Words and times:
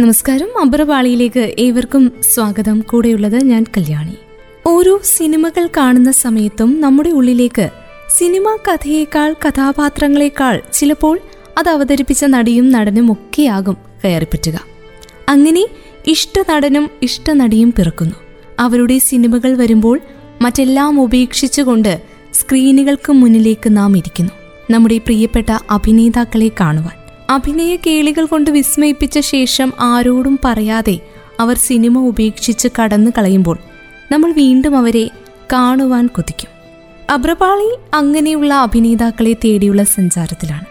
നമസ്കാരം. 0.00 0.60
അബ്രപാളിയിലേക്ക് 0.60 1.54
ഏവർക്കും 1.58 2.12
സ്വാഗതം. 2.20 2.80
കൂടെയുള്ളത് 2.80 3.44
ഞാൻ 3.44 3.66
കല്യാണി. 3.76 4.14
ഓരോ 4.66 5.00
സിനിമകൾ 5.04 5.68
കാണുന്ന 5.76 6.12
സമയത്തും 6.12 6.80
നമ്മുടെ 6.80 7.10
ഉള്ളിലേക്ക് 7.10 7.70
സിനിമാ 8.18 8.56
കഥയേക്കാൾ 8.68 9.32
കഥാപാത്രങ്ങളെക്കാൾ 9.32 10.60
ചിലപ്പോൾ 10.72 11.18
അത് 11.58 11.68
അവതരിപ്പിച്ച 11.68 12.24
നടിയും 12.24 12.72
നടനും 12.72 13.12
ഒക്കെയാകും 13.12 13.76
കയറിപ്പറ്റുക. 14.04 14.60
അങ്ങനെ 15.28 15.66
ഇഷ്ട 16.06 16.44
നടനും 16.50 16.90
ഇഷ്ട 17.02 17.30
നടിയും 17.30 17.72
പിറക്കുന്നു. 17.72 18.14
അവരുടെ 18.58 18.98
സിനിമകൾ 18.98 19.56
വരുമ്പോൾ 19.56 20.00
മറ്റെല്ലാം 20.40 21.00
ഉപേക്ഷിച്ചുകൊണ്ട് 21.00 22.02
സ്ക്രീനുകൾക്ക് 22.34 23.12
മുന്നിലേക്ക് 23.12 23.76
നാം 23.76 23.96
ഇരിക്കുന്നു. 23.96 24.32
നമ്മുടെ 24.70 24.98
പ്രിയപ്പെട്ട 24.98 25.50
അഭിനേതാക്കളെ 25.70 26.50
കാണുവാൻ. 26.60 26.99
അഭിനയ 27.30 27.76
കേളികൾ 27.76 28.24
കൊണ്ട് 28.24 28.50
വിസ്മയിപ്പിച്ച 28.50 29.18
ശേഷം 29.18 29.72
ആരോടും 29.80 30.38
പറയാതെ 30.44 30.98
അവർ 31.40 31.56
സിനിമ 31.56 31.98
ഉപേക്ഷിച്ച് 31.98 32.68
കടന്നു 32.82 33.10
കളയുമ്പോൾ 33.18 33.58
നമ്മൾ 34.12 34.32
വീണ്ടും 34.32 34.76
അവരെ 34.76 35.10
കാണുവാൻ 35.52 36.06
കൊതിക്കും. 36.06 36.48
അബ്രപാളി 37.10 37.76
അങ്ങനെയുള്ള 37.94 38.54
അഭിനേതാക്കളെ 38.54 39.32
തേടിയുള്ള 39.32 39.84
സഞ്ചാരത്തിലാണ്. 39.84 40.64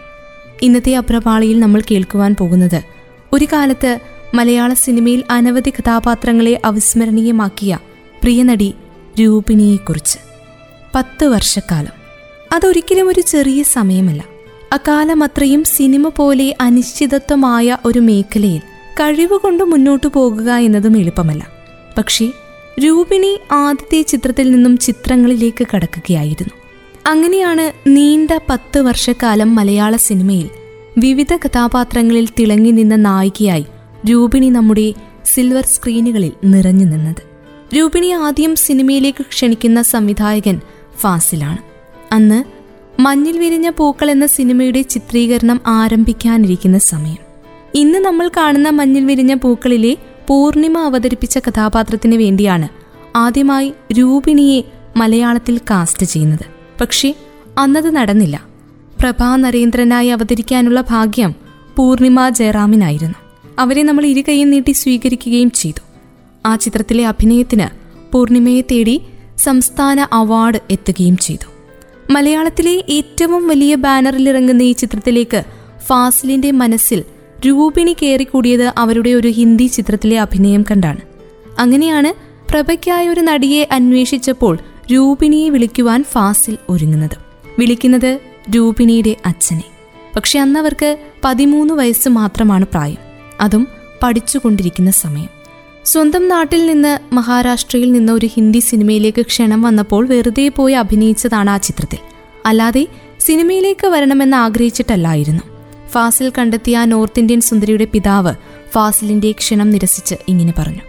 ഇന്നത്തെ 0.62 0.94
അബ്രപാളിയിൽ 0.94 1.60
നമ്മൾ 1.60 1.82
കേൾക്കുവാൻ 1.90 2.36
പോകുന്നത് 2.40 2.82
ഒരു 3.32 3.46
കാലത്ത് 3.52 3.98
മലയാള 4.34 4.72
സിനിമയിൽ 4.72 5.24
അനവധി 5.30 5.70
കഥാപാത്രങ്ങളെ 5.70 6.60
അവിസ്മരണീയമാക്കിയ 6.64 7.78
പ്രിയനടി 8.22 8.74
രൂപിണിയെക്കുറിച്ച്. 9.20 10.18
പത്ത് 10.94 11.24
വർഷക്കാലം. 11.24 11.96
അതൊരിക്കലും 12.52 13.08
ഒരു 13.08 13.20
ചെറിയ 13.20 13.62
സമയമല്ല. 13.62 14.29
അക്കാലം 14.72 15.24
അത്രയും 15.24 15.64
സിനിമ 15.64 16.08
പോലെ 16.08 16.56
അനിശ്ചിതത്വമായ 16.60 17.76
ഒരു 17.84 17.98
മേഖലയിൽ 17.98 18.58
കഴിവുകൊണ്ട് 18.92 19.64
മുന്നോട്ടു 19.64 20.06
പോകുക 20.14 20.50
എന്നതും 20.50 20.98
എളുപ്പമല്ല. 20.98 21.48
പക്ഷേ 21.98 22.32
രൂപിണി 22.84 23.38
ആദ്യത്തെ 23.52 24.02
ചിത്രത്തിൽ 24.02 24.50
നിന്നും 24.50 24.78
ചിത്രങ്ങളിലേക്ക് 24.78 25.66
കടക്കുകയായിരുന്നു. 25.74 26.54
അങ്ങനെയാണ് 27.06 27.72
നീണ്ട 27.86 28.30
പത്ത് 28.50 28.78
വർഷക്കാലം 28.78 29.54
മലയാള 29.54 29.96
സിനിമയിൽ 29.96 30.50
വിവിധ 30.98 31.36
കഥാപാത്രങ്ങളിൽ 31.36 32.28
തിളങ്ങി 32.38 32.70
നിന്ന 32.70 32.96
നായികയായി 32.96 33.66
രൂപിണി 34.10 34.48
നമ്മുടെ 34.48 34.94
സിൽവർ 35.24 35.66
സ്ക്രീനുകളിൽ 35.66 36.32
നിറഞ്ഞു 36.44 36.84
നിന്നത്. 36.84 37.22
രൂപിണി 37.78 38.06
ആദ്യം 38.06 38.56
സിനിമയിലേക്ക് 38.56 39.22
ക്ഷണിക്കുന്ന 39.22 39.82
സംവിധായകൻ 39.82 40.60
ഫാസിലാണ്. 40.98 41.58
അന്ന് 42.12 42.59
മഞ്ഞിൽ 43.00 43.38
വിരിഞ്ഞ 43.38 43.70
പൂക്കൾ 43.70 44.10
എന്ന 44.10 44.26
സിനിമയുടെ 44.26 44.82
ചിത്രീകരണം 44.82 45.60
ആരംഭിക്കാനിരിക്കുന്ന 45.66 46.78
സമയം. 46.78 47.16
ഇന്ന് 47.74 47.98
നമ്മൾ 47.98 48.30
കാണുന്ന 48.36 48.68
മഞ്ഞിൽ 48.68 49.04
വിരിഞ്ഞ 49.04 49.34
പൂക്കളിലെ 49.34 49.96
പൂർണിമ 50.28 50.78
അവതരിപ്പിച്ച 50.78 51.38
കഥാപാത്രത്തിന് 51.38 52.14
വേണ്ടിയാണ് 52.14 52.68
ആദ്യമായി 53.16 53.72
രൂപിണിയെ 53.98 54.62
മലയാളത്തിൽ 54.96 55.58
കാസ്റ്റ് 55.58 56.06
ചെയ്യുന്നത്. 56.06 56.44
പക്ഷേ 56.80 57.14
അന്നത് 57.58 57.96
നടന്നില്ല. 57.96 58.44
പ്രഭാ 59.00 59.36
നരേന്ദ്രനായി 59.36 60.08
അവതരിക്കാനുള്ള 60.08 60.80
ഭാഗ്യം 60.80 61.34
പൂർണിമ 61.76 62.28
ജയറാമിനായിരുന്നു. 62.28 63.18
അവരെ 63.58 63.82
നമ്മൾ 63.82 64.06
ഇരുകൈയും 64.06 64.50
നീട്ടി 64.50 64.72
സ്വീകരിക്കുകയും 64.72 65.50
ചെയ്തു. 65.50 65.80
ആ 66.46 66.56
ചിത്രത്തിലെ 66.56 67.06
അഭിനയത്തിന് 67.06 67.68
പൂർണിമയെ 68.12 68.60
തേടി 68.60 69.02
സംസ്ഥാന 69.38 70.06
അവാർഡ് 70.12 70.60
എത്തുകയും 70.70 71.16
ചെയ്തു. 71.16 71.59
മലയാളത്തിലെ 72.10 72.84
ഏറ്റവും 72.88 73.48
വലിയ 73.48 73.74
ബാനറിൽ 73.74 74.28
ഇറങ്ങുന്ന 74.28 74.62
ഈ 74.62 74.72
ചിത്രത്തിലേക്ക് 74.72 75.44
ഫാസിലിന്റെ 75.86 76.50
മനസ്സിൽ 76.50 77.04
രൂപിണി 77.46 77.96
കയറിക്കൂടിയത് 78.02 78.72
അവരുടെ 78.78 79.10
ഒരു 79.10 79.28
ഹിന്ദി 79.28 79.66
ചിത്രത്തിലെ 79.66 80.20
അഭിനയം 80.20 80.64
കണ്ടാണ്. 80.70 80.98
അങ്ങനെയാണ് 81.58 82.14
പ്രഭയ്ക്കായ 82.50 83.08
ഒരു 83.08 83.20
നടിയെ 83.20 83.68
അന്വേഷിച്ചപ്പോൾ 83.72 84.58
രൂപിണിയെ 84.92 85.48
വിളിക്കുവാൻ 85.48 86.04
ഫാസിൽ 86.04 86.58
ഒരുങ്ങുന്നത്. 86.68 87.16
വിളിക്കുന്നത് 87.58 88.20
രൂപിണിയുടെ 88.56 89.16
അച്ഛനെ. 89.26 89.64
പക്ഷെ 90.16 90.38
അന്നവർക്ക് 90.38 90.96
പതിമൂന്ന് 91.24 91.74
വയസ്സ് 91.74 92.08
മാത്രമാണ് 92.08 92.64
പ്രായം. 92.64 92.98
അതും 93.40 93.68
പഠിച്ചുകൊണ്ടിരിക്കുന്ന 94.02 94.90
സമയം. 94.90 95.39
സ്വന്തം 95.84 96.28
നാട്ടിൽ 96.28 96.66
നിന്ന് 96.66 97.14
മഹാരാഷ്ട്രയിൽ 97.14 97.92
നിന്ന് 97.92 98.12
ഒരു 98.12 98.26
ഹിന്ദി 98.26 98.58
സിനിമയിലേക്ക് 98.58 99.22
ക്ഷണം 99.26 99.62
വന്നപ്പോൾ 99.62 100.06
വെറുതെ 100.06 100.48
പോയി 100.48 100.74
അഭിനയിച്ചതാണ് 100.74 101.50
ആ 101.50 101.56
ചിത്രത്തിൽ. 101.56 101.98
അല്ലാതെ 102.46 102.86
സിനിമയിലേക്ക് 103.20 103.86
വരണമെന്ന് 103.86 104.36
ആഗ്രഹിച്ചിട്ടല്ലായിരുന്നു. 104.36 105.42
ഫാസിൽ 105.90 106.32
കണ്ടെത്തിയ 106.38 106.78
ആ 106.78 106.84
നോർത്ത് 106.84 107.20
ഇന്ത്യൻ 107.20 107.40
സുന്ദരിയുടെ 107.40 107.84
പിതാവ് 107.84 108.34
ഫാസിലിന്റെ 108.72 109.32
ക്ഷണം 109.32 109.70
നിരസിച്ച് 109.70 110.14
ഇങ്ങനെ 110.28 110.54
പറഞ്ഞു. 110.58 110.80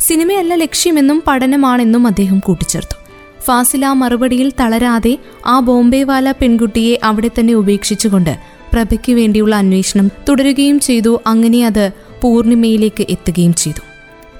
സിനിമയല്ല 0.00 0.54
ലക്ഷ്യമെന്നും 0.54 1.22
പഠനമാണെന്നും 1.26 2.06
അദ്ദേഹം 2.06 2.38
കൂട്ടിച്ചേർത്തു. 2.38 2.96
ഫാസിൽ 3.42 3.84
ആ 3.84 3.92
മറുപടിയിൽ 3.92 4.52
തളരാതെ 4.60 5.18
ആ 5.46 5.60
ബോംബെവാല 5.60 6.30
പെൺകുട്ടിയെ 6.30 7.00
അവിടെ 7.04 7.28
തന്നെ 7.28 7.54
ഉപേക്ഷിച്ചുകൊണ്ട് 7.54 8.38
പ്രഭയ്ക്ക് 8.72 9.12
വേണ്ടിയുള്ള 9.12 9.56
അന്വേഷണം 9.56 10.10
തുടരുകയും 10.28 10.80
ചെയ്തു. 10.80 11.20
അങ്ങനെ 11.26 11.66
അത് 11.66 11.90
പൂർണിമയിലേക്ക് 12.22 13.06
എത്തുകയും 13.10 13.54
ചെയ്തു. 13.54 13.93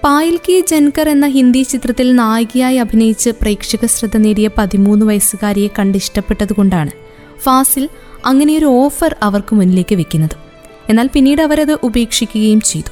പായൽ 0.05 0.37
കെ 0.37 0.61
ജൻകർ 0.61 1.09
എന്ന 1.09 1.27
ഹിന്ദി 1.27 1.63
ചിത്രത്തിൽ 1.63 2.17
നായികയായി 2.17 2.77
അഭിനയിച്ച് 2.77 3.31
പ്രേക്ഷക 3.31 3.87
ശ്രദ്ധ 3.87 4.17
നേടിയ 4.17 4.51
പതിമൂന്ന് 4.59 5.07
വയസ്സുകാരിയെ 5.07 5.69
കണ്ടിഷ്ടപ്പെട്ടതുകൊണ്ടാണ് 5.79 6.91
ഫാസിൽ 7.43 7.89
അങ്ങനെയൊരു 8.27 8.67
ഓഫർ 8.67 9.17
അവർക്ക് 9.23 9.55
മുന്നിലേക്ക് 9.55 9.95
വെക്കുന്നത്. 9.95 10.37
എന്നാൽ 10.91 11.11
പിന്നീട് 11.13 11.43
അവരത് 11.43 11.79
ഉപേക്ഷിക്കുകയും 11.83 12.61
ചെയ്തു. 12.61 12.91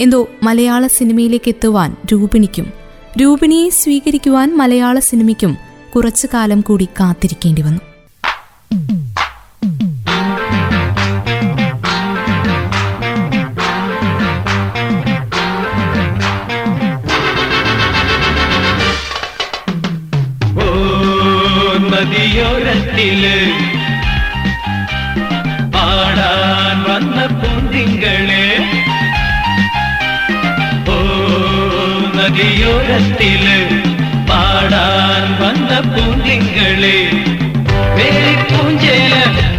എന്തോ 0.00 0.28
മലയാള 0.42 0.86
സിനിമയിലേക്ക് 0.86 1.48
എത്തുവാൻ 1.48 1.96
രൂപിണിക്കും 2.12 2.72
രൂപിണിയെ 3.22 3.68
സ്വീകരിക്കുവാൻ 3.68 4.56
മലയാള 4.56 4.98
സിനിമയ്ക്കും 4.98 5.56
കുറച്ചു 5.96 6.28
കാലം 6.34 6.60
കൂടി 6.60 6.84
കാത്തിരിക്കേണ്ടി 6.84 7.62
വന്നു. 7.62 7.80
നദിയോരത്തിൽ 21.94 23.20
പാടാൻ 25.74 26.78
വന്ന 26.86 27.18
പൂന്തിങ്കളെ 27.40 28.46
ഓ 30.88 30.96
നദിയോരത്തിൽ 32.16 33.44
പാടാൻ 34.30 35.26
വന്ന 35.42 35.72
പൂന്തിങ്കളെ 35.92 36.98
വേലിപ്പൂഞ്ചേല 37.98 39.14
മാറിൽ 39.26 39.53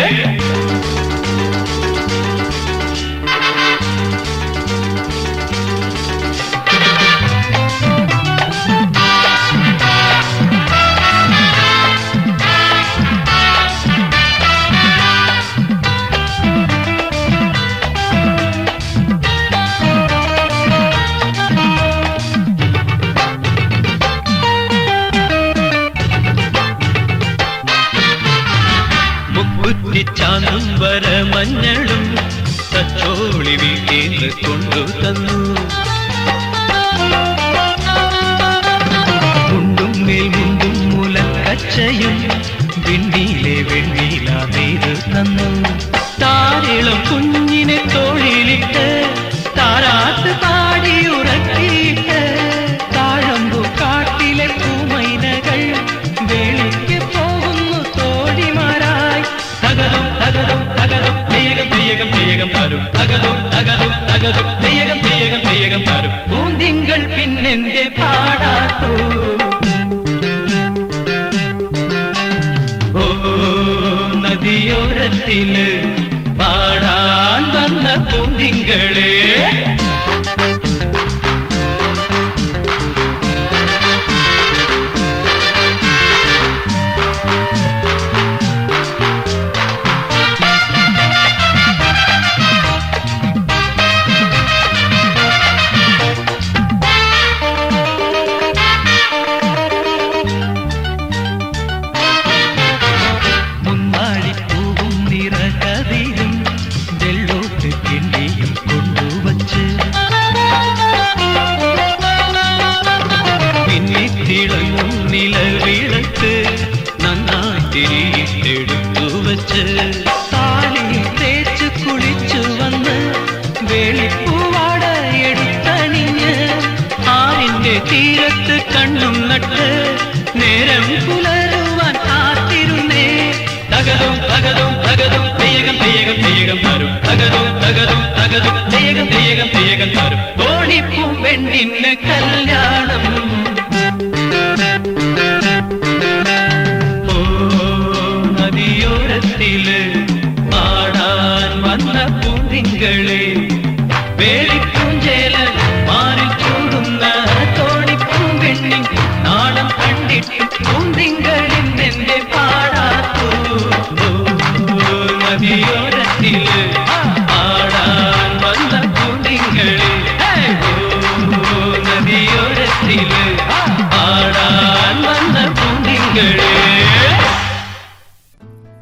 പൂന്തിങ്കളെ 0.00 0.29
തകതും 64.22 64.48
തെയ്യകം 64.62 64.98
തെയ്യകം 65.04 65.40
തെയ്യകം 65.44 65.82
തരും. 65.84 66.12
പൂന്തിങ്കൾ 66.30 67.00
പിന്നെന്റെ 67.16 67.84
പാടാത്തൂ? 67.98 68.90
ഓ 72.94 73.06
നദിയോരത്തിൽ 74.24 75.52
പാടാൻ 76.40 77.42
വന്ന 77.54 77.86
പൂന്തിങ്കളെ 78.10 79.12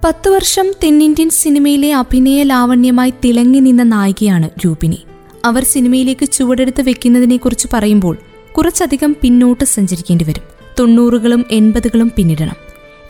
പത്തു 0.05 0.31
വർഷം 0.31 0.73
തെന്നിന്ത്യൻ 0.85 1.31
സിനിമയിലെ 1.31 1.95
അഭിനയ 1.95 2.43
ലാവണ്യമായി 2.43 3.11
തിളങ്ങി 3.11 3.61
നിന്ന 3.61 3.83
നായികയാണ് 3.83 4.51
രൂപിണി. 4.65 4.99
അവർ 5.45 5.65
സിനിമയിലേക്ക് 5.65 6.29
ചുവടെടുത്ത് 6.31 6.83
വെക്കുന്നതിനെക്കുറിച്ച് 6.83 7.69
പറയുമ്പോൾ 7.73 8.17
കുറച്ചധികം 8.57 9.17
പിന്നോട്ട് 9.23 9.65
സഞ്ചരിക്കേണ്ടി 9.65 10.25
വരും. 10.25 10.43
തൊണ്ണൂറുകളും 10.79 11.45
എൺപതുകളും 11.51 12.13
പിന്നിടണം. 12.17 12.57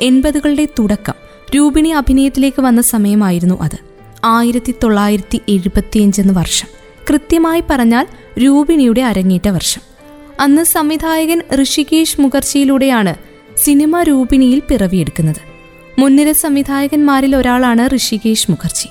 എൺപതുകളുടെ 0.01 0.65
തുടക്കം 0.65 1.28
രൂപിണി 1.57 1.89
അഭിനയത്തിലേക്ക് 1.89 2.63
വന്ന 2.63 2.81
സമയമായിരുന്നു 2.81 3.63
അത്. 3.63 3.79
ആയിരത്തി 4.25 4.75
തൊള്ളായിരത്തി 4.83 5.41
എഴുപത്തിയഞ്ചെന്ന 5.49 6.33
വർഷം. 6.33 6.69
കൃത്യമായി 7.11 7.63
പറഞ്ഞാൽ 7.71 8.07
രൂപിണിയുടെ 8.39 9.01
അരങ്ങേറ്റ 9.01 9.49
വർഷം. 9.49 9.81
അന്ന് 10.41 10.65
സംവിധായകൻ 10.65 11.43
ഋഷികേഷ് 11.63 12.21
മുഖർജിയിലൂടെയാണ് 12.21 13.15
സിനിമ 13.57 14.03
രൂപിണിയിൽ 14.03 14.63
പിറവിയെടുക്കുന്നത്. 14.69 15.41
മുൻനിര 16.01 16.33
സംവിധായകന്മാരിൽ 16.33 17.37
ഒരാളാണ് 17.37 17.97
ഋഷികേഷ് 17.97 18.51
മുഖർജി. 18.51 18.89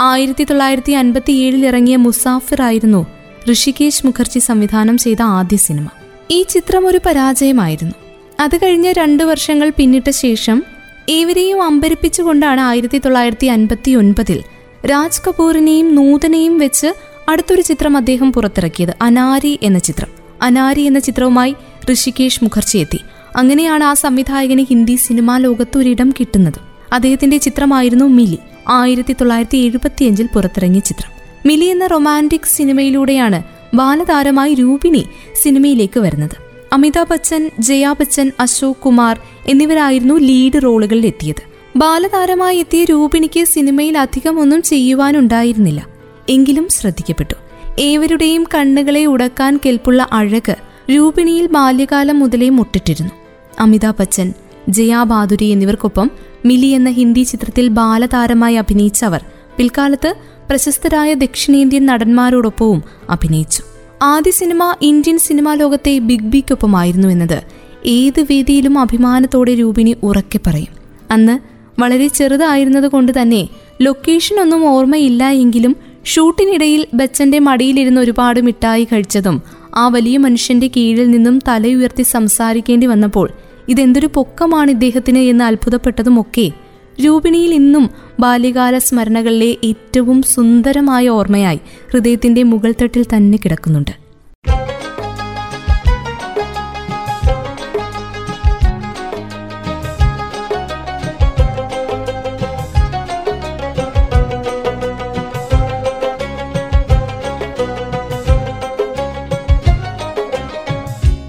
ആയിരത്തി 0.00 0.44
തൊള്ളായിരത്തി 0.44 0.92
അൻപത്തി 0.92 1.32
ഏഴിൽ 1.32 1.66
ഇറങ്ങിയ 1.66 1.96
മുസാഫിർ 1.96 2.62
ആയിരുന്നു 2.62 3.06
ഋഷികേഷ് 3.52 4.06
മുഖർജി 4.06 4.38
സംവിധാനം 4.38 4.98
ചെയ്ത 4.98 5.22
ആദ്യ 5.22 5.56
സിനിമ. 5.56 5.88
ഈ 6.30 6.42
ചിത്രം 6.42 6.86
ഒരു 6.86 7.00
പരാജയമായിരുന്നു. 7.06 7.94
അത് 8.40 8.56
കഴിഞ്ഞ 8.56 8.92
രണ്ടു 8.92 9.24
വർഷങ്ങൾ 9.24 9.72
പിന്നിട്ട 9.76 10.10
ശേഷം 10.10 10.62
ഏവരെയും 11.10 11.62
അമ്പരിപ്പിച്ചുകൊണ്ടാണ് 11.62 12.60
ആയിരത്തി 12.60 12.98
തൊള്ളായിരത്തി 12.98 13.46
അൻപത്തി 13.46 13.90
ഒൻപതിൽ 13.90 14.42
രാജ് 14.86 15.20
കപൂറിനെയും 15.28 15.94
നൂതനെയും 15.94 16.58
വെച്ച് 16.58 16.94
അടുത്തൊരു 17.28 17.62
ചിത്രം 17.62 17.96
അദ്ദേഹം 17.96 18.32
പുറത്തിറക്കിയത് 18.32 18.96
അനാരി 19.02 19.58
എന്ന 19.62 19.78
ചിത്രം. 19.78 20.08
അനാരി 20.42 20.80
എന്ന 20.80 20.98
ചിത്രവുമായി 20.98 21.54
ഋഷികേഷ് 21.92 22.44
മുഖർജി 22.44 22.78
എത്തി. 22.78 22.98
അങ്ങനെയാണ് 23.36 23.84
ആ 23.84 23.94
സംവിധായകന് 23.94 24.64
ഹിന്ദി 24.70 24.96
സിനിമാ 24.96 25.38
ലോകത്ത് 25.38 25.78
ഒരിടം 25.78 26.14
കിട്ടുന്നത്. 26.20 26.60
അദ്ദേഹത്തിന്റെ 26.92 27.36
ചിത്രമായിരുന്നു 27.36 28.04
മിലി 28.04 28.38
ആയിരത്തി 28.68 29.12
തൊള്ളായിരത്തി 29.12 29.58
എഴുപത്തിയഞ്ചിൽ 29.58 30.28
പുറത്തിറങ്ങിയ 30.34 30.80
ചിത്രം. 30.80 31.10
മിലി 31.46 31.64
എന്ന 31.64 31.86
റൊമാന്റിക് 31.86 32.50
സിനിമയിലൂടെയാണ് 32.56 33.42
ബാലതാരമായി 33.74 34.54
രൂപിണി 34.54 35.06
സിനിമയിലേക്ക് 35.42 36.00
വരുന്നത്. 36.00 36.49
അമിതാഭ് 36.72 37.08
ബച്ചൻ 37.08 37.50
ജയാ 37.58 37.92
ബച്ചൻ 37.92 38.32
അശോക് 38.40 38.76
കുമാർ 38.76 39.20
എന്നിവരായിരുന്നു 39.46 40.14
ലീഡ് 40.14 40.62
റോളുകളിൽ 40.64 41.06
എത്തിയത്. 41.06 41.42
ബാലതാരമായി 41.76 42.58
എത്തിയ 42.58 42.84
രൂപിണിക്ക് 42.84 43.44
സിനിമയിൽ 43.44 43.98
അധികം 43.98 44.40
ഒന്നും 44.40 44.62
ചെയ്യുവാനുണ്ടായിരുന്നില്ല. 44.62 45.86
എങ്കിലും 46.28 46.68
ശ്രദ്ധിക്കപ്പെട്ടു. 46.68 47.34
ഏവരുടെയും 47.78 48.46
കണ്ണുകളെ 48.54 49.04
ഉടക്കാൻ 49.04 49.60
കെൽപ്പുള്ള 49.66 50.08
അഴക് 50.12 50.56
രൂപിണിയിൽ 50.90 51.46
ബാല്യകാലം 51.46 52.18
മുതലേ 52.18 52.48
മുട്ടിട്ടിരുന്നു. 52.48 53.10
അമിതാഭ് 53.58 53.96
ബച്ചൻ 54.00 54.32
ജയാ 54.68 55.02
ബാദുരി 55.02 55.44
എന്നിവർക്കൊപ്പം 55.44 56.10
മിലി 56.44 56.66
എന്ന 56.66 56.90
ഹിന്ദി 56.90 57.22
ചിത്രത്തിൽ 57.22 57.68
ബാലതാരമായി 57.68 58.54
അഭിനയിച്ച 58.54 59.04
അവർ 59.04 59.24
പിൽക്കാലത്ത് 59.56 60.14
പ്രശസ്തരായ 60.50 61.14
ദക്ഷിണേന്ത്യൻ 61.14 61.86
നടന്മാരോടൊപ്പവും 61.86 62.84
അഭിനയിച്ചു. 63.10 63.62
ആദ്യ 64.02 64.30
സിനിമ 64.30 64.76
ഇന്ത്യൻ 64.82 65.18
സിനിമാ 65.18 65.54
ലോകത്തെ 65.54 65.98
ബിഗ് 65.98 66.22
ബിക്കൊപ്പമായിരുന്നു 66.22 67.08
എന്നത്. 67.08 67.42
ഏത് 67.86 68.20
വേദിയിലും 68.20 68.78
അഭിമാനത്തോടെ 68.78 69.54
രൂപിണി 69.54 69.96
ഉറക്കെ 70.02 70.40
പറയും. 70.46 70.72
അന്ന് 71.10 71.38
വളരെ 71.80 72.08
ചെറുതായിരുന്നത് 72.08 72.88
കൊണ്ട് 72.88 73.12
തന്നെ 73.22 73.48
ലൊക്കേഷൻ 73.82 74.40
ഒന്നും 74.40 74.68
ഓർമ്മയില്ല 74.68 75.28
എങ്കിലും 75.28 75.76
ഷൂട്ടിനിടയിൽ 76.04 76.86
ബച്ചന്റെ 76.94 77.38
മടിയിലിരുന്ന് 77.38 78.00
ഒരുപാട് 78.00 78.40
മിഠായി 78.40 78.84
കഴിച്ചതും 78.84 79.42
ആ 79.76 79.88
വലിയ 79.88 80.16
മനുഷ്യന്റെ 80.18 80.70
കീഴിൽ 80.76 81.10
നിന്നും 81.10 81.40
തലയുയർത്തി 81.48 82.02
സംസാരിക്കേണ്ടി 82.02 82.86
വന്നപ്പോൾ 82.86 83.30
ഇതെന്തൊരു 83.68 84.06
പൊക്കമാണ് 84.06 84.70
ഇദ്ദേഹത്തിന് 84.70 85.18
എന്ന് 85.18 85.44
അത്ഭുതപ്പെട്ടതുമൊക്കെ 85.44 86.52
രൂപിണിയിൽ 86.99 87.53
ഇന്നും 87.53 87.85
ബാല്യകാല 88.19 88.77
സ്മരണകളിലെ 88.77 89.57
ഏറ്റവും 89.63 90.23
സുന്ദരമായ 90.23 91.09
ഓർമ്മയായി 91.09 91.59
ഹൃദയത്തിന്റെ 91.91 92.43
മുകൾ 92.43 92.71
തട്ടിൽ 92.71 93.05
തന്നെ 93.13 93.37
കിടക്കുന്നുണ്ട് 93.37 93.93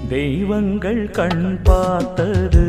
தெய்வங்கள் 0.09 1.11
கண் 1.11 1.47
பார்த்தது 1.63 2.65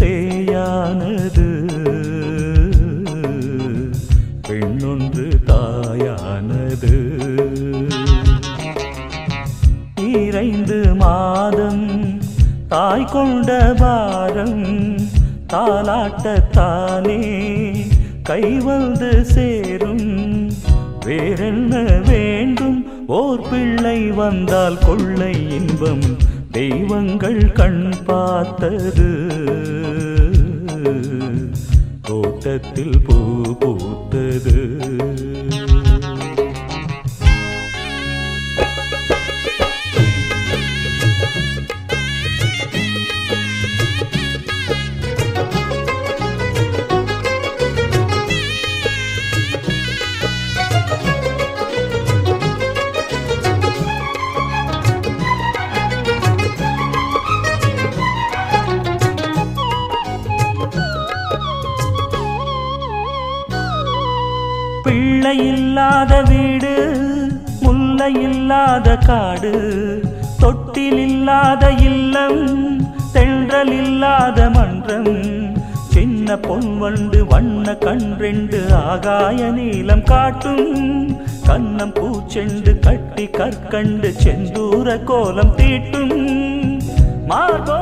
சேயானது 0.00 1.48
பெண்ணொன்று 4.48 5.26
தாயானது. 5.44 6.92
இறைந்து 10.12 10.78
மாதம் 10.94 11.86
தாய் 12.68 13.10
கொண்ட 13.12 13.50
பாரம் 13.78 14.64
தாலாட்டத்தானே 15.52 17.20
கை 18.22 18.42
வந்து 18.58 19.24
சேரும் 19.24 20.08
வேறென்ன 21.04 21.74
வேண்டும்? 22.08 22.78
ஓர் 23.06 23.42
பிள்ளை 23.50 24.10
வந்தால் 24.10 24.78
கொள்ளை 24.86 25.34
இன்பம் 25.50 26.04
தெய்வங்கள் 26.50 27.52
கண் 27.52 27.92
பார்த்தது. 28.06 29.08
தோட்டத்தில் 32.02 33.00
பூ 33.00 33.69
காடு 69.10 69.52
தொட்டில் 70.38 70.98
இல்லாத 70.98 71.70
இல்லம் 71.70 72.42
தென்றல் 73.12 73.72
இல்லாத 73.72 74.50
மன்றம் 74.50 75.14
சின்ன 75.88 76.36
பொன் 76.36 76.78
வண்டு 76.78 77.26
வண்ண 77.26 77.74
கன்றெண்டு 77.74 78.60
ஆகாய 78.72 79.50
நீளம் 79.50 80.02
காட்டும் 80.02 80.68
கண்ணம் 81.46 81.94
பூச்செண்டு 81.94 82.78
கட்டி 82.78 83.26
கற்கண்டு 83.26 84.10
செந்தூர 84.24 85.04
கோலம் 85.04 85.54
தீட்டும். 85.56 86.14
மார்போ 87.26 87.78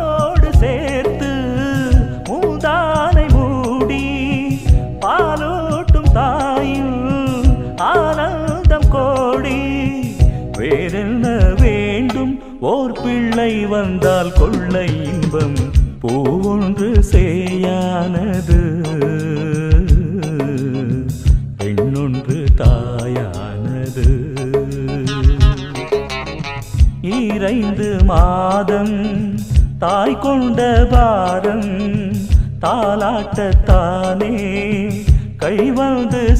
வந்தால் 13.79 14.33
கொள்ளை 14.33 14.87
இன்பம் 15.05 15.59
பூவொன்று 16.03 16.89
சேயானது. 17.11 18.59
பெண்ணொன்று 21.59 22.39
தாயானது. 22.55 24.07
இறைந்து 27.03 28.05
மாதம் 28.05 28.97
தாய் 29.79 30.19
கொண்ட 30.19 30.87
பாரம் 30.91 31.71
தாலாட்டத்தானே 32.61 34.35
கை 35.37 35.71
வந்து 35.71 36.37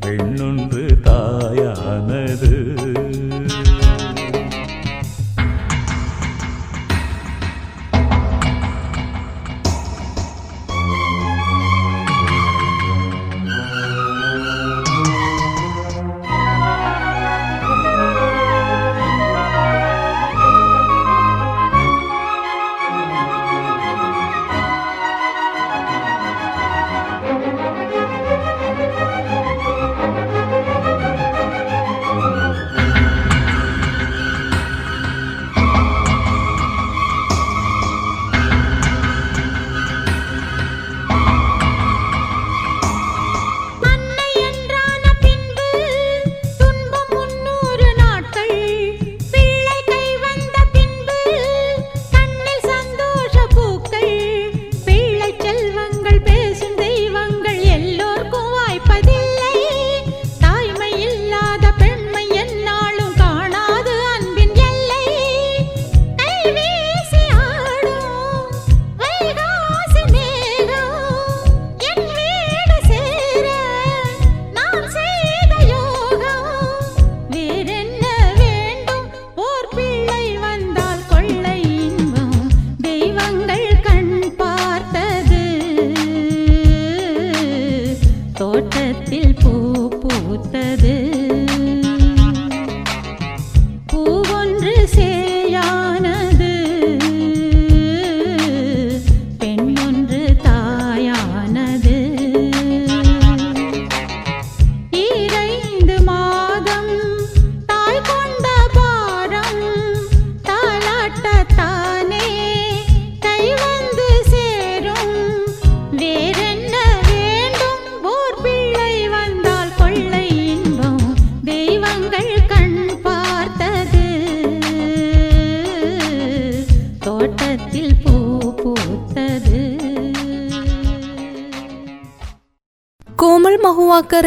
பெண்ணொன்று 0.00 0.77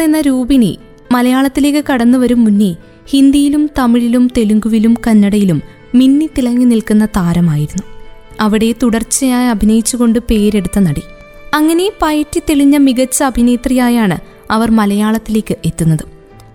എന്ന 0.00 0.20
രൂപിണി 0.20 0.78
മലയാളത്തിലേക്ക് 1.12 1.84
കടന്നു 1.92 2.18
വരും 2.18 2.44
മുന്നേ 2.44 2.76
ഹിന്ദിയിലും 3.06 3.70
തമിഴിലും 3.78 4.30
തെലുങ്കുവിലും 4.38 4.96
കന്നഡയിലും 5.06 5.62
മിന്നി 5.94 6.30
തിളങ്ങി 6.38 6.64
നിൽക്കുന്ന 6.64 7.06
താരമായിരുന്നു. 7.06 7.82
അവിടെ 8.40 8.74
തുടർച്ചയായി 8.82 9.48
അഭിനയിച്ചുകൊണ്ട് 9.48 10.18
പേരെടുത്ത 10.18 10.78
നടി. 10.78 11.02
അങ്ങനെ 11.54 11.90
പയറ്റി 12.02 12.38
തെളിഞ്ഞ 12.38 12.76
മികച്ച 12.76 13.22
അഭിനേത്രിയായാണ് 13.22 14.18
അവർ 14.50 14.70
മലയാളത്തിലേക്ക് 14.70 15.56
എത്തുന്നത്. 15.64 16.04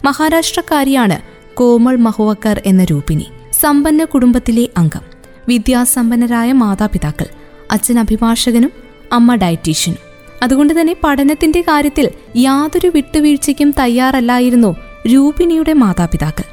മഹാരാഷ്ട്രക്കാരിയാണ് 0.05 1.17
കോമൾ 1.53 1.95
മഹുവക്കർ 1.95 2.61
എന്ന 2.65 2.83
രൂപിണി. 2.83 3.25
സമ്പന്ന 3.61 4.03
കുടുംബത്തിലെ 4.03 4.67
അംഗം. 4.77 5.01
വിദ്യാസമ്പന്നരായ 5.47 6.53
മാതാപിതാക്കൾ. 6.53 7.25
അച്ഛൻ 7.71 7.99
അഭിഭാഷകനും 7.99 8.71
അമ്മ 9.11 9.35
ഡയറ്റീഷ്യനും. 9.35 10.06
അതുകൊണ്ട് 10.43 10.81
തന്നെ 10.81 10.95
പഠനത്തിന്റെ 11.03 11.61
കാര്യത്തിൽ 11.61 12.09
യാതൊരു 12.37 12.91
വിട്ടുവീഴ്ചയ്ക്കും 12.95 13.73
തയ്യാറല്ലായിരുന്നു 13.79 14.75
രൂപിണിയുടെ 15.13 15.73
മാതാപിതാക്കൾ. 15.73 16.43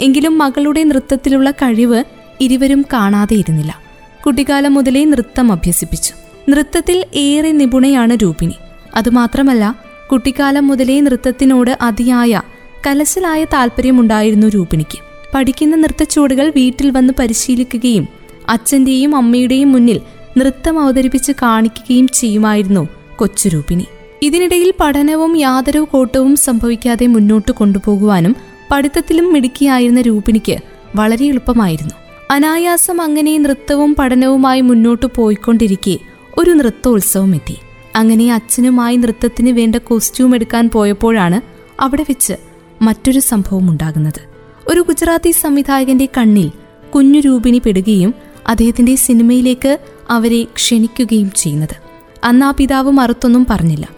എങ്കിലും 0.00 0.38
മകളുടെ 0.38 0.84
നൃത്തത്തിലുള്ള 0.84 1.50
കഴിവ് 1.50 2.04
ഇരുവരും 2.40 2.84
കാണാതെയിരുന്നില്ല 2.92 3.78
കുട്ടിക്കാലം 4.26 4.74
മുതലേ 4.74 5.04
നൃത്തം 5.04 5.52
അഭ്യസിപ്പിച്ചു. 5.52 6.14
നൃത്തത്തിൽ 6.50 7.04
ഏറെ 7.14 7.52
നിപുണയാണ് 7.52 8.16
രൂപിണി. 8.22 8.54
അതുമാത്രമല്ല 8.94 9.76
കുട്ടിക്കാലം 10.12 10.66
മുതലേ 10.66 11.00
നൃത്തത്തിനോട് 11.00 11.78
അതിയായ 11.80 12.42
കലശലായ 12.86 13.44
താല്പര്യമുണ്ടായിരുന്നു 13.44 14.46
രൂപിണിക്ക്. 14.46 14.98
പഠിക്കുന്ന 15.34 15.76
നൃത്തച്ചുവടുകൾ 15.76 16.52
വീട്ടിൽ 16.56 16.90
വന്ന് 16.90 17.12
പരിശീലിക്കുകയും 17.18 18.08
അച്ഛന്റെയും 18.48 19.16
അമ്മയുടെയും 19.16 19.72
മുന്നിൽ 19.72 20.00
നൃത്തം 20.38 20.78
അവതരിപ്പിച്ച് 20.78 21.32
കാണിക്കുകയും 21.32 22.08
ചെയ്യുമായിരുന്നു 22.08 22.88
കൊച്ചുരൂപിണി. 23.18 23.86
ഇതിനിടയിൽ 24.22 24.72
പഠനവും 24.80 25.36
യാതൊരു 25.36 25.86
കോട്ടവും 25.90 26.36
സംഭവിക്കാതെ 26.36 27.06
മുന്നോട്ട് 27.06 27.52
കൊണ്ടുപോകുവാനും 27.52 28.36
പഠിത്തത്തിലും 28.70 29.32
മിടുക്കിയായിരുന്ന 29.32 30.00
രൂപിണിക്ക് 30.00 30.56
വളരെ 30.96 31.26
എളുപ്പമായിരുന്നു. 31.26 31.92
അനായാസം 32.30 33.00
അങ്ങനെ 33.00 33.38
നൃത്തവും 33.38 33.94
പഠനവുമായി 33.98 34.60
മുന്നോട്ട് 34.60 35.06
പോയിക്കൊണ്ടിരിക്കെ 35.06 35.98
ഒരു 36.38 36.50
നൃത്തോത്സവം 36.50 37.34
എത്തി 37.34 37.56
അങ്ങനെ 37.96 38.34
അച്ഛനുമായി 38.34 38.96
നൃത്തത്തിന് 38.96 39.50
വേണ്ട 39.50 39.76
കോസ്റ്റ്യൂം 39.76 40.34
എടുക്കാൻ 40.34 40.70
പോയപ്പോഴാണ് 40.70 41.40
അവിടെ 41.82 42.02
വെച്ച് 42.02 42.34
മറ്റൊരു 42.82 43.20
സംഭവം 43.20 43.70
ഉണ്ടാകുന്നത്. 43.70 44.20
ഒരു 44.68 44.80
ഗുജറാത്തി 44.80 45.30
സംവിധായകന്റെ 45.30 46.08
കണ്ണിൽ 46.18 46.50
കുഞ്ഞു 46.94 47.20
രൂപിണി 47.20 47.58
പെടുകയും 47.58 48.14
അദ്ദേഹത്തിന്റെ 48.46 48.94
സിനിമയിലേക്ക് 48.94 49.78
അവരെ 50.10 50.44
ക്ഷണിക്കുകയും 50.44 51.30
ചെയ്യുന്നത്. 51.36 51.83
അന്ന് 52.24 52.46
ആ 52.46 52.50
പിതാവ് 52.50 52.90
മറുത്തൊന്നും 52.90 53.46
പറഞ്ഞില്ല. 53.50 53.88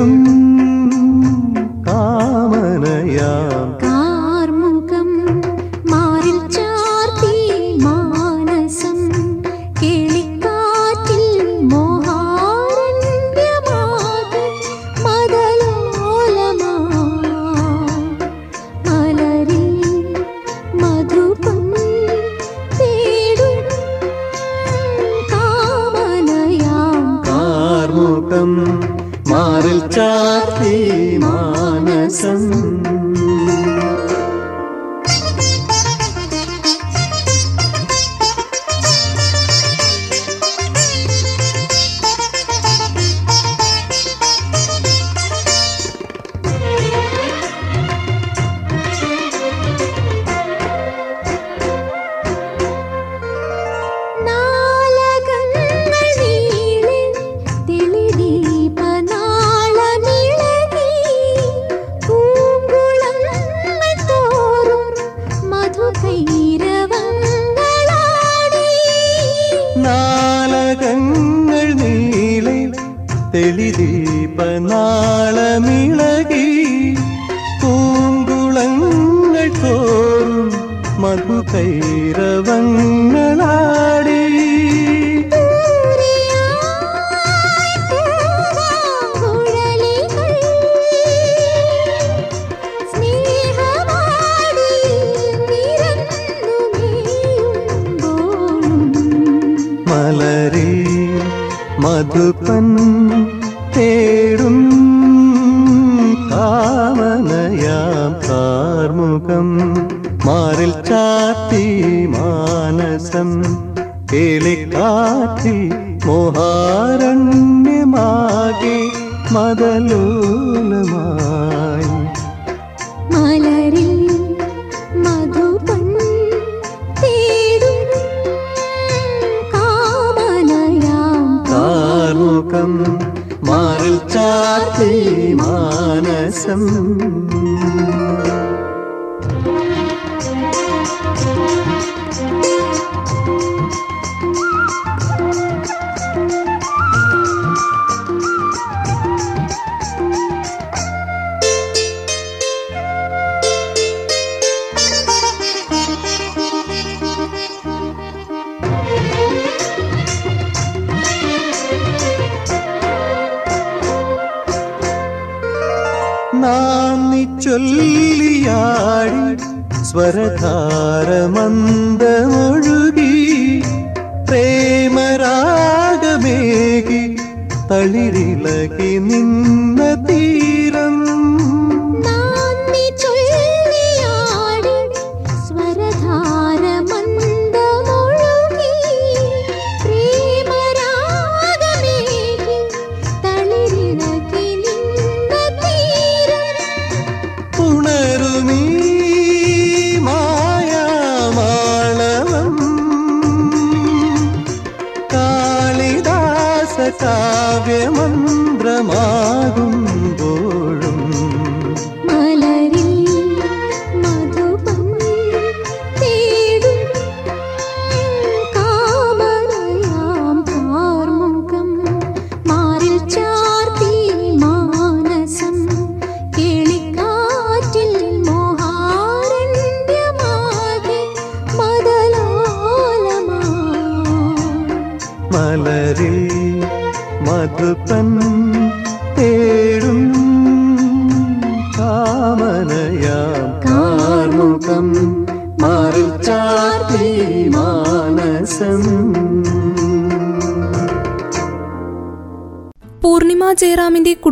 മാനസം 32.16 32.65
Good. 102.16 102.40
Good. 102.46 102.65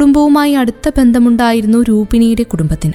കുടുംബവുമായി 0.03 0.53
അടുത്ത 0.53 0.91
ബന്ധമുണ്ടായിരുന്നു 0.97 1.83
രൂപിണിയുടെ 1.83 2.43
കുടുംബത്തിന്. 2.43 2.93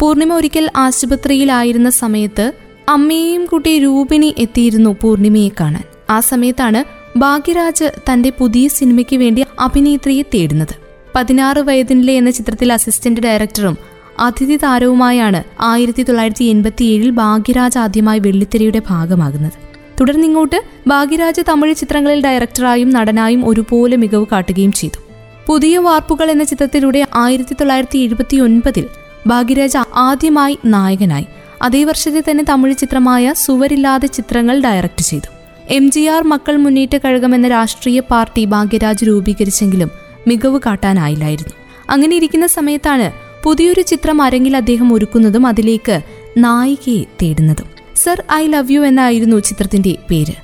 പൂർണിമ 0.00 0.32
ഒരിക്കൽ 0.32 0.70
ആശുപത്രിയിലായിരുന്ന 0.76 1.90
സമയത്ത് 1.90 2.52
അമ്മയെയും 2.88 3.44
കൂട്ടി 3.44 3.78
രൂപിണി 3.78 4.34
എത്തിയിരുന്നു 4.38 4.96
പൂർണിമയെ 5.00 5.48
കാണാൻ. 5.48 5.82
ആ 6.10 6.20
സമയത്താണ് 6.20 6.84
ഭാഗ്യരാജ് 7.18 7.92
തന്റെ 8.12 8.32
പുതിയ 8.38 8.68
സിനിമയ്ക്ക് 8.68 9.16
വേണ്ടി 9.16 9.44
അഭിനേത്രിയെ 9.60 10.22
തേടുന്നത്. 10.22 10.74
പതിനാറ് 11.14 11.58
വയതിനിലെ 11.58 12.12
എന്ന 12.12 12.30
ചിത്രത്തിൽ 12.30 12.72
അസിസ്റ്റന്റ് 12.72 13.20
ഡയറക്ടറും 13.20 13.76
അതിഥി 14.20 14.56
താരവുമായാണ് 14.56 15.44
ആയിരത്തി 15.60 16.02
തൊള്ളായിരത്തി 16.02 16.44
എൺപത്തിയേഴിൽ 16.44 17.10
ഭാഗ്യരാജ് 17.10 17.78
ആദ്യമായി 17.78 18.18
വെള്ളിത്തിരയുടെ 18.18 18.82
ഭാഗമാകുന്നത്. 18.88 19.52
തുടർന്നിങ്ങോട്ട് 20.00 20.64
ഭാഗ്യരാജ് 20.86 21.42
തമിഴ് 21.48 21.74
ചിത്രങ്ങളിൽ 21.74 22.24
ഡയറക്ടറായും 22.24 22.90
നടനായും 22.90 23.48
ഒരുപോലെ 23.48 23.96
മികവ് 23.96 24.26
കാട്ടുകയും 24.32 24.72
ചെയ്തു. 24.72 25.09
പുതിയ 25.50 25.78
വാർപ്പുകൾ 25.78 26.30
എന്ന 26.30 26.44
ചിത്രത്തിലൂടെ 26.44 27.06
ആയിരത്തി 27.14 27.54
തൊള്ളായിരത്തി 27.54 27.98
എഴുപത്തി 27.98 28.36
ഒൻപതിൽ 28.36 28.86
ഭാഗ്യരാജ 29.26 29.76
ആദ്യമായി 29.94 30.58
നായകനായി. 30.64 31.26
അതേ 31.62 31.84
വർഷത്തെ 31.84 32.22
തന്നെ 32.30 32.44
തമിഴ് 32.48 32.74
ചിത്രമായ 32.74 33.34
സുവരില്ലാതെ 33.36 34.06
ചിത്രങ്ങൾ 34.06 34.60
ഡയറക്ട് 34.60 35.02
ചെയ്തു. 35.02 35.28
എം 35.70 35.90
ജി 35.90 36.00
ആർ 36.00 36.22
മക്കൾ 36.22 36.56
മുന്നേറ്റ 36.56 36.96
കഴകം 36.96 37.34
എന്ന 37.34 37.48
രാഷ്ട്രീയ 37.48 38.00
പാർട്ടി 38.00 38.44
ഭാഗ്യരാജ് 38.44 39.04
രൂപീകരിച്ചെങ്കിലും 39.04 39.90
മികവ് 40.26 40.60
കാട്ടാനായില്ലായിരുന്നു. 40.66 41.52
അങ്ങനെ 41.90 42.16
ഇരിക്കുന്ന 42.16 42.46
സമയത്താണ് 42.46 43.12
പുതിയൊരു 43.42 43.80
ചിത്രം 43.80 44.22
അരങ്ങിൽ 44.22 44.56
അദ്ദേഹം 44.56 44.94
ഒരുക്കുന്നതും 44.94 45.46
അതിലേക്ക് 45.46 46.00
നായികയെ 46.36 47.04
തേടുന്നതും. 47.22 47.66
സർ 47.96 48.24
ഐ 48.32 48.46
ലവ് 48.46 48.72
യു 48.72 48.80
എന്നായിരുന്നു 48.80 49.36
ചിത്രത്തിന്റെ 49.40 49.96
പേര്. 50.10 50.34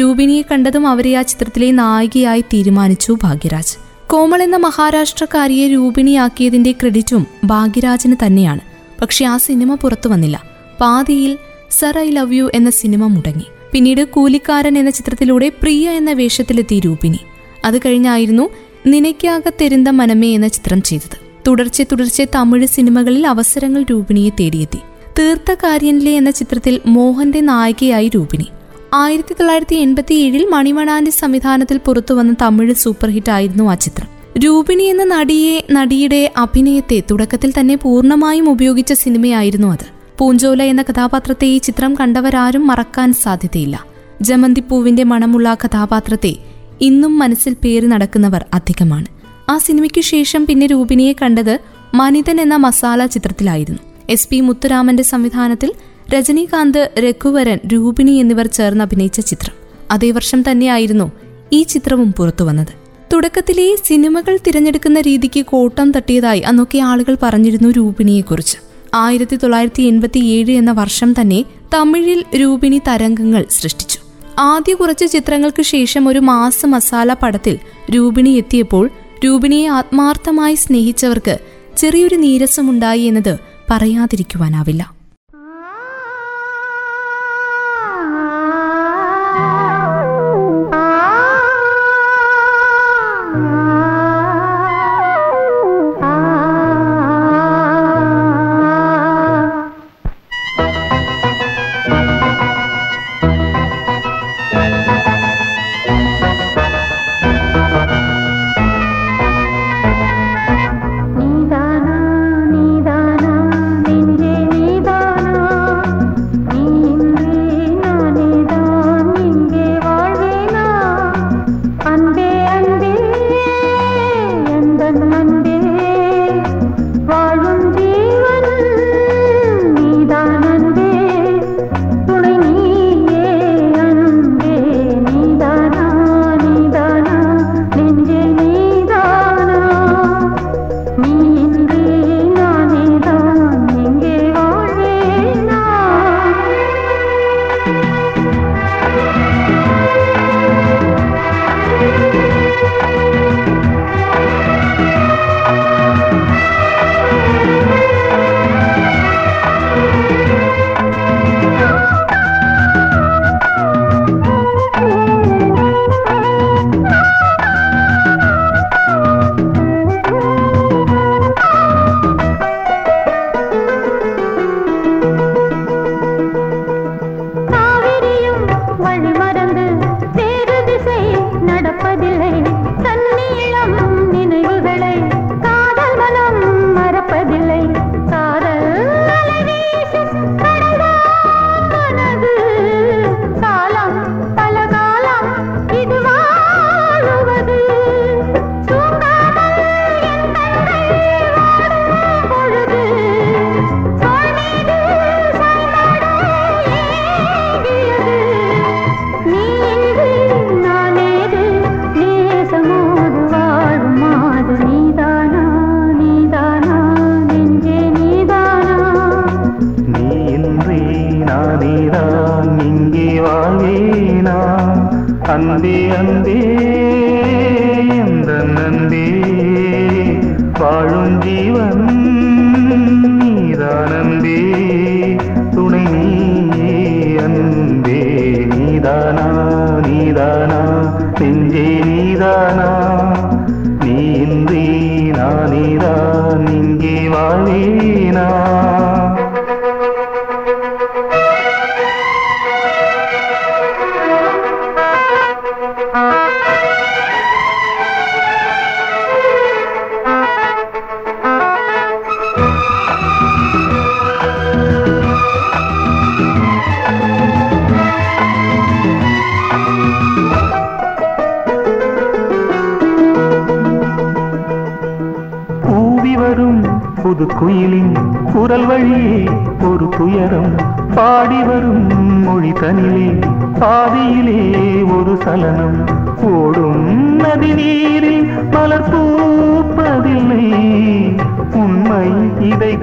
രൂപിണിയെ 0.00 0.42
കണ്ടതും 0.42 0.86
അവരെ 0.86 1.14
ആ 1.14 1.22
ചിത്രത്തിലെ 1.22 1.70
നായികയായി 1.70 2.40
തീരുമാനിച്ചു 2.40 3.16
ഭാഗ്യരാജ്. 3.22 3.83
കോമൾ 4.06 4.42
എന്ന 4.42 4.56
മഹാരാഷ്ട്രക്കാരിയെ 4.56 5.68
രൂപിണിയാക്കിയതിന്റെ 5.68 6.72
ക്രെഡിറ്റും 6.72 7.26
ഭാഗ്യരാജിന് 7.44 8.16
തന്നെയാണ്. 8.26 8.60
പക്ഷെ 9.00 9.24
ആ 9.24 9.36
സിനിമ 9.36 9.74
പുറത്തു 9.74 10.08
വന്നില്ല. 10.08 10.42
പാതിയിൽ 10.80 11.38
സർ 11.70 11.98
ഐ 11.98 12.10
ലവ് 12.10 12.34
യു 12.34 12.50
എന്ന 12.54 12.70
സിനിമ 12.70 13.06
മുടങ്ങി. 13.06 13.44
പിന്നീട് 13.72 14.04
കൂലിക്കാരൻ 14.04 14.78
എന്ന 14.78 14.90
ചിത്രത്തിലൂടെ 14.90 15.48
പ്രിയ 15.48 15.90
എന്ന 15.90 16.12
വേഷത്തിലെത്തി 16.12 16.80
രൂപിണി. 16.80 17.18
അത് 17.64 17.78
കഴിഞ്ഞായിരുന്നു 17.78 18.50
നിനയ്ക്കാകത്തെരുന്ത 18.86 19.88
മനമേ 19.88 20.34
എന്ന 20.34 20.48
ചിത്രം 20.48 20.82
ചെയ്തത്. 20.82 21.18
തുടർച്ചെ 21.46 21.84
തുടർച്ചെ 21.84 22.26
തമിഴ് 22.34 22.66
സിനിമകളിൽ 22.66 23.26
അവസരങ്ങൾ 23.26 23.82
രൂപിണിയെ 23.82 24.30
തേടിയെത്തി. 24.30 24.78
തീർത്ത 25.18 25.54
കാര്യനിലെ 25.54 26.12
എന്ന 26.12 26.30
ചിത്രത്തിൽ 26.30 26.80
മോഹന്റെ 26.86 27.40
നായികയായി 27.40 28.08
രൂപിണി. 28.08 28.46
ആയിരത്തി 28.94 29.32
തൊള്ളായിരത്തി 29.32 29.76
എൺപത്തി 29.76 30.14
ഏഴിൽ 30.14 30.46
മണിമണാന്റെ 30.46 31.10
സംവിധാനത്തിൽ 31.10 31.78
പുറത്തുവന്ന 31.78 32.34
തമിഴ് 32.42 32.74
സൂപ്പർ 32.74 33.10
ഹിറ്റ് 33.10 33.30
ആയിരുന്നു 33.30 33.70
ആ 33.70 33.74
ചിത്രം. 33.74 34.08
രൂപിണി 34.38 34.82
എന്ന 34.82 35.04
നടിയെ 35.04 35.66
നടിയുടെ 35.72 36.32
അഭിനയത്തെ 36.36 37.02
തുടക്കത്തിൽ 37.10 37.52
തന്നെ 37.60 37.74
പൂർണമായും 37.76 38.50
ഉപയോഗിച്ച 38.50 38.92
സിനിമയായിരുന്നു 38.92 39.68
അത്. 39.68 39.86
പൂഞ്ചോല 40.18 40.62
എന്ന 40.62 40.82
കഥാപാത്രത്തെ 40.82 41.46
ഈ 41.46 41.58
ചിത്രം 41.58 41.94
കണ്ടവരാരും 41.94 42.66
മറക്കാൻ 42.66 43.12
സാധ്യതയില്ല. 43.12 43.84
ജമന്തിപ്പൂവിന്റെ 44.22 45.04
മണമുള്ള 45.04 45.56
കഥാപാത്രത്തെ 45.64 46.36
ഇന്നും 46.80 47.18
മനസ്സിൽ 47.18 47.56
പേറി 47.64 47.86
നടക്കുന്നവർ 47.86 48.44
അധികമാണ്. 48.54 49.06
ആ 49.50 49.58
സിനിമയ്ക്ക് 49.58 50.00
ശേഷം 50.00 50.46
പിന്നെ 50.46 50.66
രൂപിണിയെ 50.66 51.12
കണ്ടത് 51.12 51.58
മനിതൻ 51.94 52.40
എന്ന 52.40 52.56
മസാല 52.56 53.06
ചിത്രത്തിലായിരുന്നു. 53.06 53.78
എസ് 54.10 54.28
പി 54.28 54.40
മുത്തുരാമന്റെ 54.40 55.02
സംവിധാനത്തിൽ 55.02 55.72
രജനീകാന്ത് 56.10 56.90
രഘുവരൻ 56.98 57.58
രൂപിണി 57.72 58.10
എന്നിവർ 58.10 58.46
ചേർന്ന് 58.46 58.84
അഭിനയിച്ച 58.84 59.20
ചിത്രം. 59.20 59.54
അതേ 59.90 60.10
വർഷം 60.10 60.50
തന്നെയായിരുന്നു 60.50 61.12
ഈ 61.52 61.62
ചിത്രവും 61.62 62.12
പുറത്തുവന്നത് 62.12 62.72
തുടക്കത്തിലെ 63.12 63.76
സിനിമകൾ 63.84 64.38
തിരഞ്ഞെടുക്കുന്ന 64.46 65.00
രീതിക്ക് 65.00 65.44
കോട്ടം 65.44 65.92
തട്ടിയതായി 65.92 66.40
അന്നൊക്കെ 66.40 66.78
ആളുകൾ 66.78 67.16
പറഞ്ഞിരുന്നു 67.22 67.68
രൂപിണിയെക്കുറിച്ച്. 67.68 68.56
ആയിരത്തി 68.94 69.36
തൊള്ളായിരത്തി 69.36 69.82
എൺപത്തി 69.82 70.18
ഏഴ് 70.18 70.50
എന്ന 70.50 70.72
വർഷം 70.72 71.14
തന്നെ 71.20 71.44
തമിഴിൽ 71.74 72.24
രൂപിണി 72.36 72.80
തരംഗങ്ങൾ 72.88 73.44
സൃഷ്ടിച്ചു. 73.50 73.98
ആദ്യ 74.38 74.74
കുറച്ച് 74.74 75.06
ചിത്രങ്ങൾക്ക് 75.06 75.62
ശേഷം 75.62 76.08
ഒരു 76.08 76.18
മാസ 76.18 76.66
മസാല 76.66 77.12
പടത്തിൽ 77.12 77.58
രൂപിണി 77.94 78.30
എത്തിയപ്പോൾ 78.30 78.90
രൂപിണിയെ 79.24 79.68
ആത്മാർത്ഥമായി 79.68 80.54
സ്നേഹിച്ചവർക്ക് 80.54 81.38
ചെറിയൊരു 81.76 82.14
നീരസമുണ്ടായി 82.16 83.00
എന്നത് 83.00 83.38
പറയാതിരിക്കുവാനാവില്ല. 83.70 85.03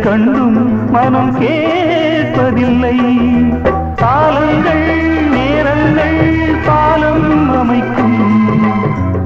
கண்டும் 0.03 0.91
மனம் 0.91 1.41
கேட்பதில்லை. 1.41 2.97
காலங்கள் 3.95 4.87
நேரங்கள் 5.31 6.19
பாலம் 6.65 7.55
அமைக்கும். 7.59 8.19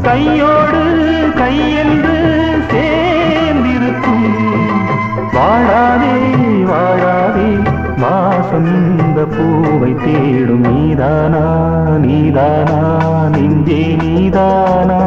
கையோடு 0.03 0.83
கையென்று 1.35 2.17
சேர்ந்திருக்கும். 2.71 4.27
வாழாதே 5.33 6.15
வாழாதே 6.71 7.49
வாசந்த 8.01 9.19
பூவை 9.35 9.95
தேடும் 9.95 10.65
நீதானா 10.71 11.45
நீதானா 11.97 12.81
நெஞ்சே 13.29 13.97
நீதானா. 14.03 14.99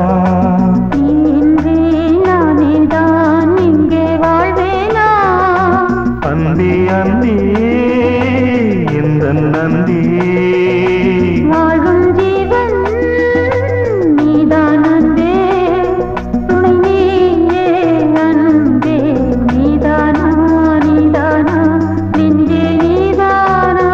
எந்த 9.57 9.59
நந்தே 9.65 9.99
வாழும் 11.49 12.03
ஜீவன் 12.17 12.75
நீதான் 14.17 14.83
அன்பே 14.89 15.31
துணை 16.49 16.73
நீயே 16.83 17.65
அன்பே 18.25 18.97
நீதானா 19.51 20.27
நீதானா 20.85 21.57
நெஞ்சே 22.17 22.61
நீதானா 22.83 23.89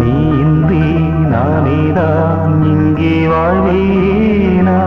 நீ 0.00 0.12
இன்றி 0.42 0.84
நானேதான் 1.32 2.54
இங்கே 2.72 3.14
வாழ்வேனா 3.32 4.78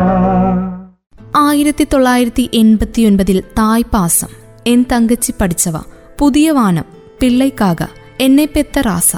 ആയിരത്തി 1.45 1.87
തൊള്ളായിരത്തി 1.87 2.47
എൺപത്തിയൊൻപതിൽ 2.61 3.39
തായ് 3.59 3.91
പാസം 3.93 4.33
എൻ 4.65 4.81
തങ്കച്ചി 4.91 5.33
പഠിച്ചവ 5.39 5.77
പുതിയ 6.19 6.49
വാനം 6.53 6.85
പിള്ളൈക്കാക 7.19 7.81
എന്നെ 8.19 8.45
പെത്ത 8.47 8.81
റാസ 8.81 9.09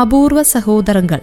അപൂർവ 0.00 0.42
സഹോദരങ്ങൾ 0.42 1.20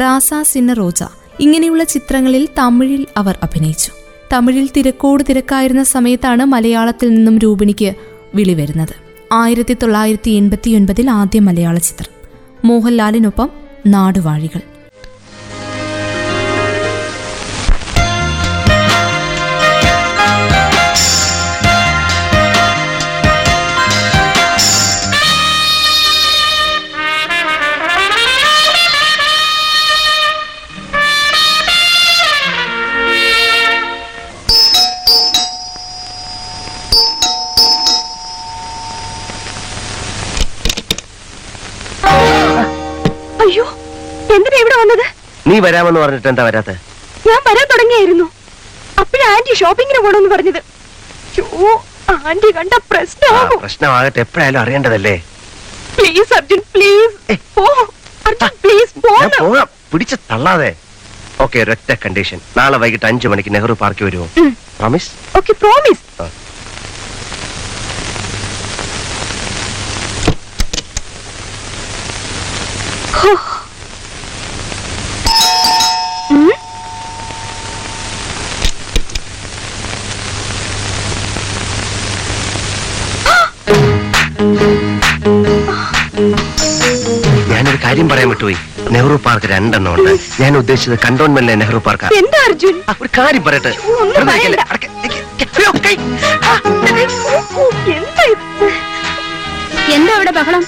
റാസ 0.00 0.30
സിന്ന 0.42 0.72
റോജ 0.72 1.02
ഇങ്ങനെയുള്ള 1.40 1.84
ചിത്രങ്ങളിൽ 1.84 2.48
തമിഴിൽ 2.58 3.06
അവർ 3.16 3.38
അഭിനയിച്ചു. 3.42 3.92
തമിഴിൽ 4.32 4.70
തിരക്കോട് 4.76 5.24
തിരക്കായിരുന്ന 5.28 5.82
സമയത്താണ് 5.82 6.44
മലയാളത്തിൽ 6.44 7.14
നിന്നും 7.14 7.38
രൂപിണിക്ക് 7.38 7.94
വിളി 8.34 8.54
വരുന്നത്. 8.54 8.94
ആയിരത്തി 9.32 9.74
തൊള്ളായിരത്തി 9.74 10.30
എൺപത്തിയൊൻപതിൽ 10.30 11.10
ആദ്യ 11.10 11.40
മലയാള 11.40 11.78
ചിത്രം. 11.78 12.12
മോഹൻലാലിനൊപ്പം 12.64 13.50
നാടുവാഴികൾ. 13.86 14.73
വരാമെന്ന് 45.64 46.00
പറഞ്ഞിട്ട് 46.00 46.28
എന്താ 46.28 46.44
വരാത്ത? 46.46 46.70
ഞാൻ 47.26 47.40
വരാൻ 47.48 47.66
തുടങ്ങിയായിരുന്നു. 47.72 48.26
അപ്പോഴാ 49.02 49.26
ആന്റി 49.34 49.54
ഷോപ്പിങ്ങിന് 49.60 50.00
പോണെന്ന് 50.04 50.30
പറഞ്ഞത്. 50.34 50.60
അയ്യോ 51.32 51.70
ആന്റി 52.22 52.48
കണ്ട 52.58 52.74
പ്രശ്നമാകും 52.90 53.58
പ്രശ്നമാകട്ടെ. 53.62 54.20
എപ്പോഴായാലും 54.24 54.60
അറിയേണ്ടതല്ലേ? 54.62 55.14
പ്ലീസ് 55.96 56.32
അർജുൻ 56.38 56.62
പ്ലീസ് 56.74 57.36
പോ 57.56 57.64
അർജുൻ 58.28 58.54
പ്ലീസ് 58.62 58.92
ഞാൻ 58.96 59.04
പോന്ന് 59.06 59.38
പോകാം. 59.40 59.68
പിടിച്ച് 59.92 60.16
തള്ളാതെ. 60.30 60.70
ഓക്കെ 61.44 61.58
ഒരൊറ്റ 61.60 61.90
കണ്ടീഷൻ 62.02 62.38
നാളെ 62.56 62.76
വൈകിട്ട് 62.82 63.06
അഞ്ചു 63.08 63.28
മണിക്ക് 63.28 63.52
നെഹ്റു 63.54 63.74
പാർക്കിൽ 63.80 64.04
വരുമോ 64.08 64.26
പ്രോമിസ് 64.78 65.10
ഓക്കെ 65.38 65.52
പ്രോമിസ് 65.62 66.02
ആ. 66.20 66.26
ഞാനൊരു 87.74 87.86
കാര്യം 87.86 88.08
പറയാൻ 88.08 88.28
വിട്ടുപോയി 88.28 88.56
നെഹ്റു 88.94 89.16
പാർക്ക് 89.24 89.46
രണ്ടെണ്ണം 89.46 89.92
ഉണ്ട്. 89.94 90.42
ഞാൻ 90.42 90.56
ഉദ്ദേശിച്ചത് 90.56 90.98
കണ്ടോൺമെന്റിലെ 91.04 91.54
നെഹ്റു 91.54 91.78
പാർക്ക്. 91.86 92.14
എന്താ 92.14 92.40
അർജുൻ? 92.48 92.76
ഒരു 93.02 93.08
കാര്യം 93.18 93.42
പറയട്ടെ. 93.44 93.72
വെറുതെ 93.88 94.32
ഇരിക്കല്ലേ? 94.32 94.64
അടക്ക്, 94.70 94.88
നിക്ക്, 95.02 95.18
നിക്ക്. 95.40 95.46
അയ്യോ, 95.58 95.72
കൈ. 95.86 95.94
ആ, 96.48 96.52
എന്താ 99.94 100.12
അവിടെ 100.14 100.30
എന്താ 100.30 100.30
ബഹളം? 100.38 100.64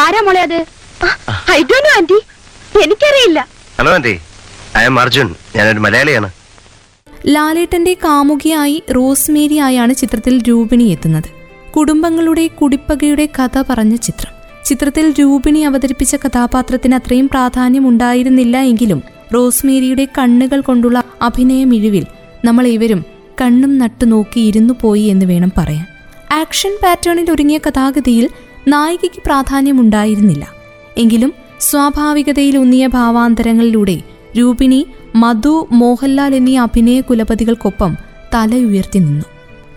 ആരാ 0.00 0.20
മോളെ 0.26 0.42
അത്? 0.48 0.58
ഐ 1.50 1.62
ഡോ 1.70 1.78
നോ 1.86 1.92
ആന്റി. 1.96 2.18
എനിക്കറിയില്ല. 2.84 3.48
Hello 3.78 3.94
aunty. 3.94 4.14
I 4.78 4.84
am 4.90 5.00
Arjun. 5.00 5.34
ഞാനൊരു 5.56 5.78
മലയാളിയാണ്. 5.86 6.30
ലാലേട്ടന്റെ 7.26 7.96
കാമുകിയായി 8.04 8.82
റോസ്മേരി 8.96 9.58
ആയാണ് 9.68 9.94
ചിത്രത്തിൽ 9.94 10.42
രൂപിണി 10.48 10.84
എത്തുന്നത്. 10.84 11.37
കുടുംബങ്ങളുടെ 11.78 12.46
കുടിപ്പകയുടെ 12.46 13.28
കഥ 13.38 13.62
പറഞ്ഞ 13.70 13.96
ചിത്രം. 13.96 14.32
ചിത്രത്തിൽ 14.64 15.14
രൂപിണി 15.20 15.58
അവതരിപ്പിച്ച 15.58 16.16
കഥാപാത്രത്തിന് 16.16 16.94
അത്രയും 16.94 17.28
പ്രാധാന്യം 17.28 17.88
ഉണ്ടായിരുന്നില്ല 17.88 18.56
എങ്കിലും 18.56 19.02
റോസ്മേരിയുടെ 19.34 20.08
കണ്ണുകൾ 20.18 20.60
കൊണ്ടുള്ള 20.60 21.02
അഭിനയ 21.22 21.64
മിഴിവിൽ 21.64 22.06
നമ്മൾ 22.44 22.66
ഇവരും 22.66 23.04
കണ്ണും 23.40 23.78
നട്ടു 23.78 24.04
നോക്കി 24.04 24.40
ഇരുന്നു 24.40 24.74
പോയി 24.80 25.02
എന്ന് 25.02 25.26
വേണം 25.26 25.52
പറയാൻ. 25.58 25.86
ആക്ഷൻ 26.40 26.78
പാറ്റേണിൽ 26.84 27.30
ഒരുങ്ങിയ 27.30 27.58
കഥാഗതിയിൽ 27.58 28.28
നായികയ്ക്ക് 28.68 29.22
പ്രാധാന്യമുണ്ടായിരുന്നില്ല. 29.26 30.48
എങ്കിലും 30.96 31.32
സ്വാഭാവികതയിൽ 31.60 32.58
ഉന്നിയ 32.58 32.86
ഭാവാന്തരങ്ങളിലൂടെ 32.86 34.02
രൂപിണി 34.38 34.86
മധു 35.16 35.68
മോഹൻലാൽ 35.72 36.34
എന്നീ 36.34 36.56
അഭിനയ 36.56 37.00
കുലപതികൾക്കൊപ്പം 37.00 37.96
തല 38.34 38.54
ഉയർത്തി 38.54 38.98
നിന്നു. 38.98 39.24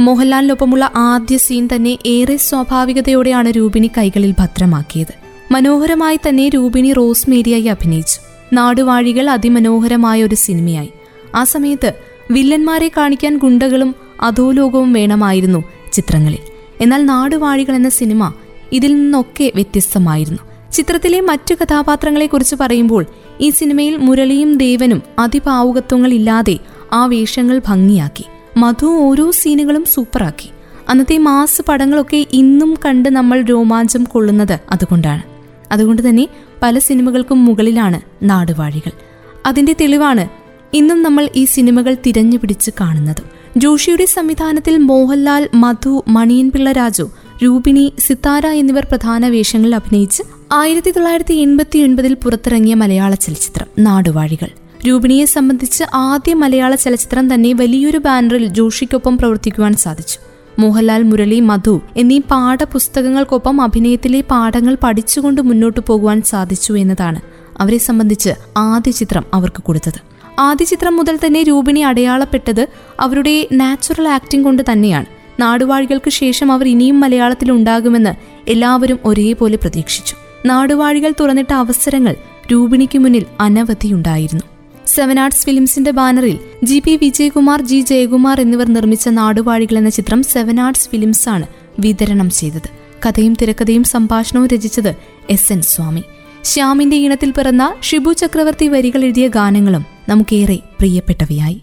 മോഹൻലാലിനൊപ്പമുള്ള 0.01 0.91
ആദ്യ 0.95 1.37
സീൻ 1.37 1.69
തന്നെ 1.75 1.97
ഏറെ 2.05 2.37
സ്വാഭാവികതയോടെയാണ് 2.37 3.49
രൂപിണി 3.49 3.91
കൈകളിൽ 3.97 4.31
ഭദ്രമാക്കിയത്. 4.39 5.13
മനോഹരമായി 5.51 6.19
തന്നെ 6.27 6.49
രൂപിണി 6.49 6.93
റോസ്മേരിയായി 6.93 7.63
അഭിനയിച്ചു. 7.63 8.19
നാടുവാഴികൾ 8.55 9.29
അതിമനോഹരമായ 9.29 10.23
ഒരു 10.23 10.35
സിനിമയായി. 10.35 10.89
ആ 11.35 11.43
സമയത്ത് 11.43 11.93
വില്ലന്മാരെ 12.31 12.91
കാണിക്കാൻ 12.97 13.37
ഗുണ്ടകളും 13.37 13.95
അധോലോകവും 14.21 14.93
വേണമായിരുന്നു 14.93 15.63
ചിത്രങ്ങളിൽ. 15.93 16.39
എന്നാൽ 16.81 17.05
നാടുവാഴികൾ 17.05 17.75
എന്ന 17.75 17.89
സിനിമ 17.89 18.33
ഇതിൽ 18.73 18.95
നിന്നൊക്കെ 18.95 19.51
വ്യത്യസ്തമായിരുന്നു. 19.55 20.39
ചിത്രത്തിലെ 20.73 21.21
മറ്റു 21.21 21.53
കഥാപാത്രങ്ങളെക്കുറിച്ച് 21.53 22.55
പറയുമ്പോൾ 22.55 23.05
ഈ 23.41 23.49
സിനിമയിൽ 23.49 23.97
മുരളിയും 23.97 24.57
ദേവനും 24.57 25.01
അതിഭാവുകത്വങ്ങളില്ലാതെ 25.19 26.59
ആ 26.93 27.05
വേഷങ്ങൾ 27.05 27.61
ഭംഗിയാക്കി. 27.67 28.25
മധു 28.57 28.85
ഓരോ 28.85 29.31
സീനുകളും 29.31 29.85
സൂപ്പറാക്കി. 29.85 30.49
അന്നത്തെ 30.89 31.17
മാസ് 31.17 31.61
പടങ്ങളൊക്കെ 31.69 32.25
ഇന്നും 32.33 32.77
കണ്ട് 32.85 33.09
നമ്മൾ 33.09 33.41
രോമാഞ്ചം 33.41 34.03
കൊള്ളുന്നത് 34.03 34.59
അതുകൊണ്ടാണ്. 34.71 35.21
അതുകൊണ്ട് 35.71 36.09
തന്നെ 36.09 36.27
പല 36.63 36.79
സിനിമകൾക്കും 36.79 37.45
മുകളിലാണ് 37.45 38.01
നാടുവാഴികൾ. 38.23 38.91
അതിന്റെ 39.45 39.75
തെളിവാണ് 39.81 40.29
ഇന്നും 40.73 41.03
നമ്മൾ 41.03 41.29
ഈ 41.35 41.45
സിനിമകൾ 41.45 41.97
തിരഞ്ഞു 42.05 42.37
പിടിച്ച് 42.37 42.71
കാണുന്നത്. 42.81 43.23
ജോഷിയുടെ 43.57 44.05
സംവിധാനത്തിൽ 44.05 44.77
മോഹൻലാൽ 44.77 45.49
മധു 45.53 46.03
മണിയൻപിള്ള 46.07 46.71
രാജു 46.71 47.09
രൂപിണി 47.43 47.93
സിത്താര 47.99 48.47
എന്നിവർ 48.47 48.85
പ്രധാന 48.85 49.27
വേഷങ്ങളിൽ 49.27 49.75
അഭിനയിച്ച് 49.75 50.23
ആയിരത്തി 50.51 50.91
തൊള്ളായിരത്തി 50.91 51.33
എൺപത്തി 51.33 51.79
ഒൻപതിൽ 51.79 52.13
പുറത്തിറങ്ങിയ 52.13 52.73
മലയാള 52.73 53.15
ചലച്ചിത്രം 53.15 53.67
നാടുവാഴികൾ. 53.79 54.60
രൂപിണിയെ 54.87 55.25
സംബന്ധിച്ച് 55.25 55.83
ആദ്യ 55.93 56.33
മലയാള 56.33 56.75
ചലച്ചിത്രം 56.75 57.33
തന്നെ 57.33 57.53
വലിയൊരു 57.53 57.97
ബാനറിൽ 57.97 58.45
ജോഷിക്കൊപ്പം 58.45 59.17
പ്രവർത്തിക്കുവാൻ 59.17 59.73
സാധിച്ചു. 59.73 60.19
മോഹൻലാൽ 60.59 61.03
മുരളി 61.03 61.39
മധു 61.39 61.81
എന്നീ 61.97 62.19
പാഠപുസ്തകങ്ങൾക്കൊപ്പം 62.19 63.61
അഭിനയത്തിലെ 63.61 64.21
പാഠങ്ങൾ 64.21 64.77
പഠിച്ചുകൊണ്ട് 64.83 65.41
മുന്നോട്ടു 65.41 65.79
പോകുവാൻ 65.87 66.21
സാധിച്ചു 66.21 66.73
എന്നതാണ് 66.73 67.21
അവരെ 67.59 67.77
സംബന്ധിച്ച് 67.77 68.29
ആദ്യ 68.57 68.91
ചിത്രം 68.91 69.25
അവർക്ക് 69.33 69.63
കൊടുത്തത്. 69.63 69.99
ആദ്യ 70.39 70.65
ചിത്രം 70.65 70.97
മുതൽ 70.97 71.19
തന്നെ 71.25 71.43
രൂപിണി 71.43 71.79
അടയാളപ്പെട്ടത് 71.79 72.67
അവരുടെ 72.99 73.47
നാച്ചുറൽ 73.51 74.07
ആക്ടിംഗ് 74.07 74.45
കൊണ്ട് 74.45 74.63
തന്നെയാണ്. 74.71 75.05
നാടുവാഴികൾക്ക് 75.39 76.09
ശേഷം 76.09 76.51
അവർ 76.51 76.67
ഇനിയും 76.67 76.99
മലയാളത്തിൽ 76.99 77.51
ഉണ്ടാകുമെന്ന് 77.51 78.13
എല്ലാവരും 78.47 78.99
ഒരേപോലെ 79.05 79.55
പ്രതീക്ഷിച്ചു. 79.55 80.15
നാടുവാഴികൾ 80.45 81.13
തുറന്നിട്ട 81.19 81.53
അവസരങ്ങൾ 81.53 82.15
രൂപിണിക്ക് 82.51 82.99
മുന്നിൽ 82.99 83.25
അനവധിയുണ്ടായിരുന്നു 83.39 84.50
സെവൻ 84.95 85.19
ആർട്സ് 85.19 85.45
ഫിലിംസിന്റെ 85.45 85.91
ബാനറിൽ 85.91 86.37
G 86.63 86.77
P 86.85 86.93
Vijayakumar 87.01 87.61
G 87.61 87.79
Jayakumar 87.81 88.41
എന്നിവർ 88.41 88.67
നിർമ്മിച്ച 88.73 89.09
നാടുവാഴികൾ 89.09 89.77
എന്ന 89.77 89.89
ചിത്രം 89.89 90.23
സെവൻ 90.23 90.59
ആർട്സ് 90.59 90.89
ഫിലിംസ് 90.89 91.29
ആണ് 91.29 91.47
വിതരണം 91.79 92.29
ചെയ്തത്. 92.29 92.69
കഥയും 93.05 93.33
തിരക്കഥയും 93.41 93.83
സംഭാഷണവും 93.83 94.47
രചിച്ചത് 94.47 94.91
എസ് 95.29 95.53
എൻ 95.53 95.61
സ്വാമി. 95.61 96.03
ശ്യാമിന്റെ 96.43 96.97
ഈണത്തിൽ 96.97 97.31
പിറന്ന 97.31 97.73
ഷിബു 97.81 98.13
ചക്രവർത്തി 98.13 98.67
വരികൾ 98.67 99.03
എഴുതിയ 99.03 99.27
ഗാനങ്ങളും 99.27 99.85
നമുക്കേറെ 100.09 100.59
പ്രിയപ്പെട്ടവയായി. 100.79 101.61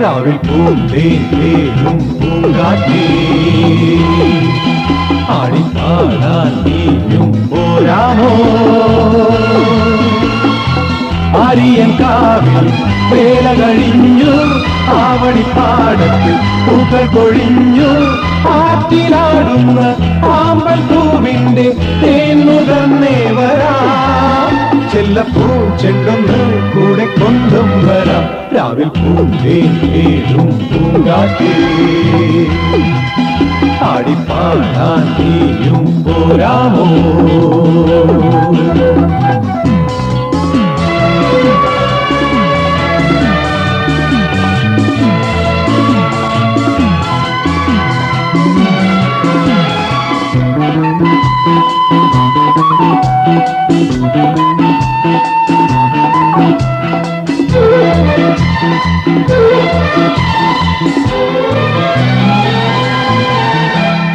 രാവിൽ 0.00 0.36
പൂന്തേനും 0.46 1.98
പൂങ്കാറ്റേ. 2.20 3.04
ആടിപ്പാടാൻ 5.36 6.52
നീയും 6.64 7.26
പോരാമോ? 7.50 8.30
ആരിയൻ 11.42 11.90
കാവിൽ 12.00 12.66
വേല 13.12 13.46
കഴിഞ്ഞു 13.60 14.32
ആവണിപ്പാടത്തിൽ 14.98 16.36
പൂക്കൾ 16.66 17.04
കൊഴിഞ്ഞു 17.14 17.90
ആറ്റിലാടുന്ന 18.54 19.80
ആമ്പൽ 20.34 20.80
പൂവിന്റെ 20.90 21.66
തേന്നുകന്നേ 22.02 23.18
വരാം 23.38 24.52
ചെല്ലപ്പൂ 24.92 25.46
ചെണ്ടൊന്ന് 25.76 26.40
കൊണ്ടും 27.16 27.68
വരാം. 27.86 28.24
രാവിൽ 28.56 28.88
പൂന്തേനും 28.88 30.48
പൂങ്കാറ്റേ. 30.70 31.52
ആടിപ്പാടാൻ 33.82 35.04
നീയും 35.18 36.04
പോരാമോ? 36.04 36.86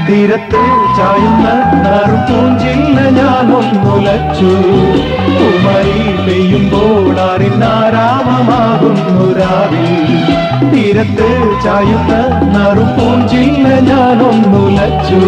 തീരത്ത് 0.10 0.62
ചായുന്ന 0.98 1.48
നാറും 1.86 2.22
പൂഞ്ചില്ല 2.28 3.10
ഞാനൊന്നുലച്ചു. 3.10 4.52
കുമരി 5.38 6.02
പെയ്യുമ്പോൾ 6.26 7.22
അറിനാരാമമാകുന്നു 7.22 9.26
രാവിൽ. 9.40 9.88
തീരത്ത് 10.72 11.30
ചായുന്ന 11.64 12.14
നാറും 12.58 12.88
പൂഞ്ചില്ല 12.88 13.68
ഞാനൊന്നുലച്ചു. 13.68 15.22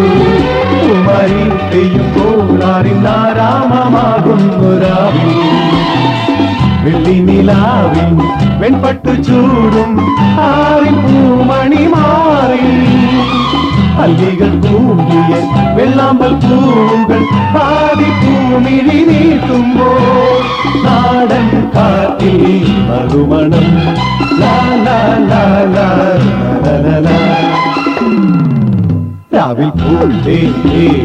കുമരി 0.82 1.44
പെയ്യുമ്പോൾ 1.72 2.64
അറിനാരാമമാകുന്നു 2.74 4.70
രാവിൽ. 4.84 5.32
വെള്ളി 6.86 7.16
നിലാവിൻ 7.20 8.10
വെൺപട്ടു 8.60 9.14
ചൂടും 9.26 9.92
ആറി 10.46 10.92
പൂമണി 11.02 11.84
മാറി 11.94 12.66
അല്ലികൾ 14.04 14.52
കൂടിയ 14.64 15.30
വെള്ളാമ്പൽ 15.76 16.32
പൂവുകൾ 16.42 17.22
പാതി 17.54 18.10
പൂമിഴി 18.20 18.98
നീട്ടുമ്പോൾ 19.08 20.42
നാടൻ 20.84 21.46
കാറ്റിൽ 21.74 22.42
മറുമണം. 22.88 23.66
രാവിൽ 29.34 29.70
പൂണ്ടേ 29.80 30.36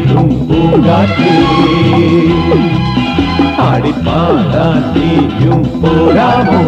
പൂങ്കാറ്റേ 0.08 1.32
ആടിപ്പാടാൻ 3.60 4.82
നീയും 4.94 5.62
പോരാമോ 5.80 6.60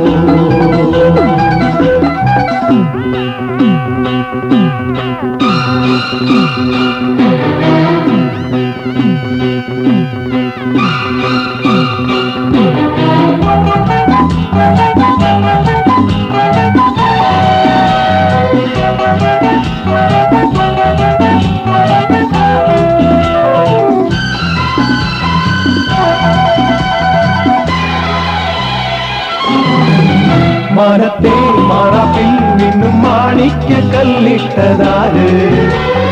മരത്തെ 30.84 31.34
മറപ്പിൽ 31.56 32.56
നിന്നും 32.56 33.02
മാണിക്യ 33.02 33.74
കല്ലിട്ടതാര്? 33.74 35.28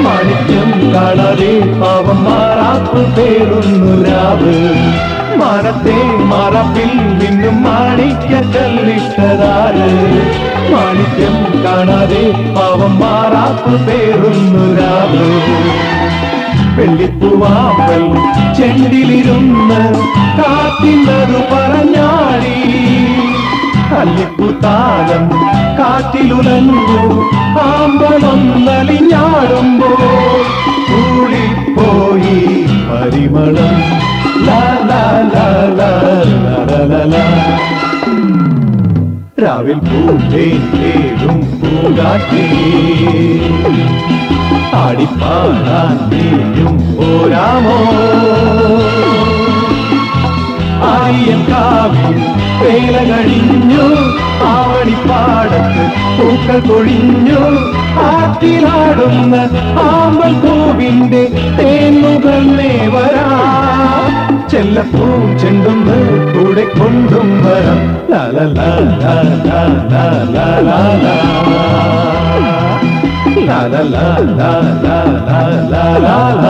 മാണിക്യം 0.01 0.95
കാണാതെ 0.95 1.61
പാവം 1.81 2.25
മാറാപ്പ് 2.25 3.17
പേരുന്നു 3.17 4.05
രാവ്. 4.05 4.75
മാനത്തെ 5.37 6.03
മറപ്പിൽ 6.25 6.97
നിന്നും 6.97 7.63
മാണിക്യ 7.63 8.35
കല്ലിട്ടതാര്? 8.39 9.91
മാണിക്യം 10.73 11.65
കാണാതെ 11.65 12.55
പാവം 12.55 12.99
മാറാപ്പ് 12.99 13.87
പേരുന്നു 13.87 14.81
രാവ്. 14.81 15.29
വെള്ളിപ്പൂവാമ്പൽ 16.77 18.15
ചെണ്ടിലിരുന്ന് 18.55 19.95
കാത്തിന്നതു 20.39 21.55
പറഞ്ഞാടി. 21.55 22.72
കാലിപ്പു 24.03 24.47
താലം 24.63 25.25
കാറ്റിലുലഞ്ഞു 25.79 27.03
ആമ്പലൊന്നലിഞ്ഞാടുമ്പോ 27.65 29.91
കൂടിപ്പോയി 30.89 32.39
പരിമളം. 32.89 33.77
രാവിൽ 39.43 39.79
പൂവേലും 39.87 41.39
പൂങ്കാറ്റേ. 41.61 42.45
ആടിപ്പാടാൻ 44.83 45.97
നീയും 46.11 46.77
ഓരാമോ 47.07 47.79
ആയിരം 51.13 51.41
കാവിൽ 51.49 52.19
വേല 52.61 52.97
കഴിഞ്ഞു 53.09 53.87
ആവണിപ്പാടത്ത് 54.51 55.85
പൂക്കൾ 56.17 56.59
പൊഴിഞ്ഞു 56.69 57.41
ആറ്റിലാടുന്ന 58.05 59.35
ആമ്പൽ 59.87 60.33
പൂവിന്റെ 60.45 61.23
തേന്നുകന്നേ 61.59 62.73
വരാ 62.95 63.27
ചെല്ലപ്പൂ 64.53 65.09
ചെണ്ടുന്ന് 65.43 65.99
കൂടെ 66.35 66.65
കൊണ്ടും 66.79 67.29
വരാം 67.45 67.83
ലാല 68.13 68.39
ലാല 68.57 68.89
ലാല 69.03 69.93
ലാല 70.31 70.69
ലാല 73.49 73.77
ലാല 73.91 74.41
ലാല 74.41 74.89
ലാല 75.73 76.47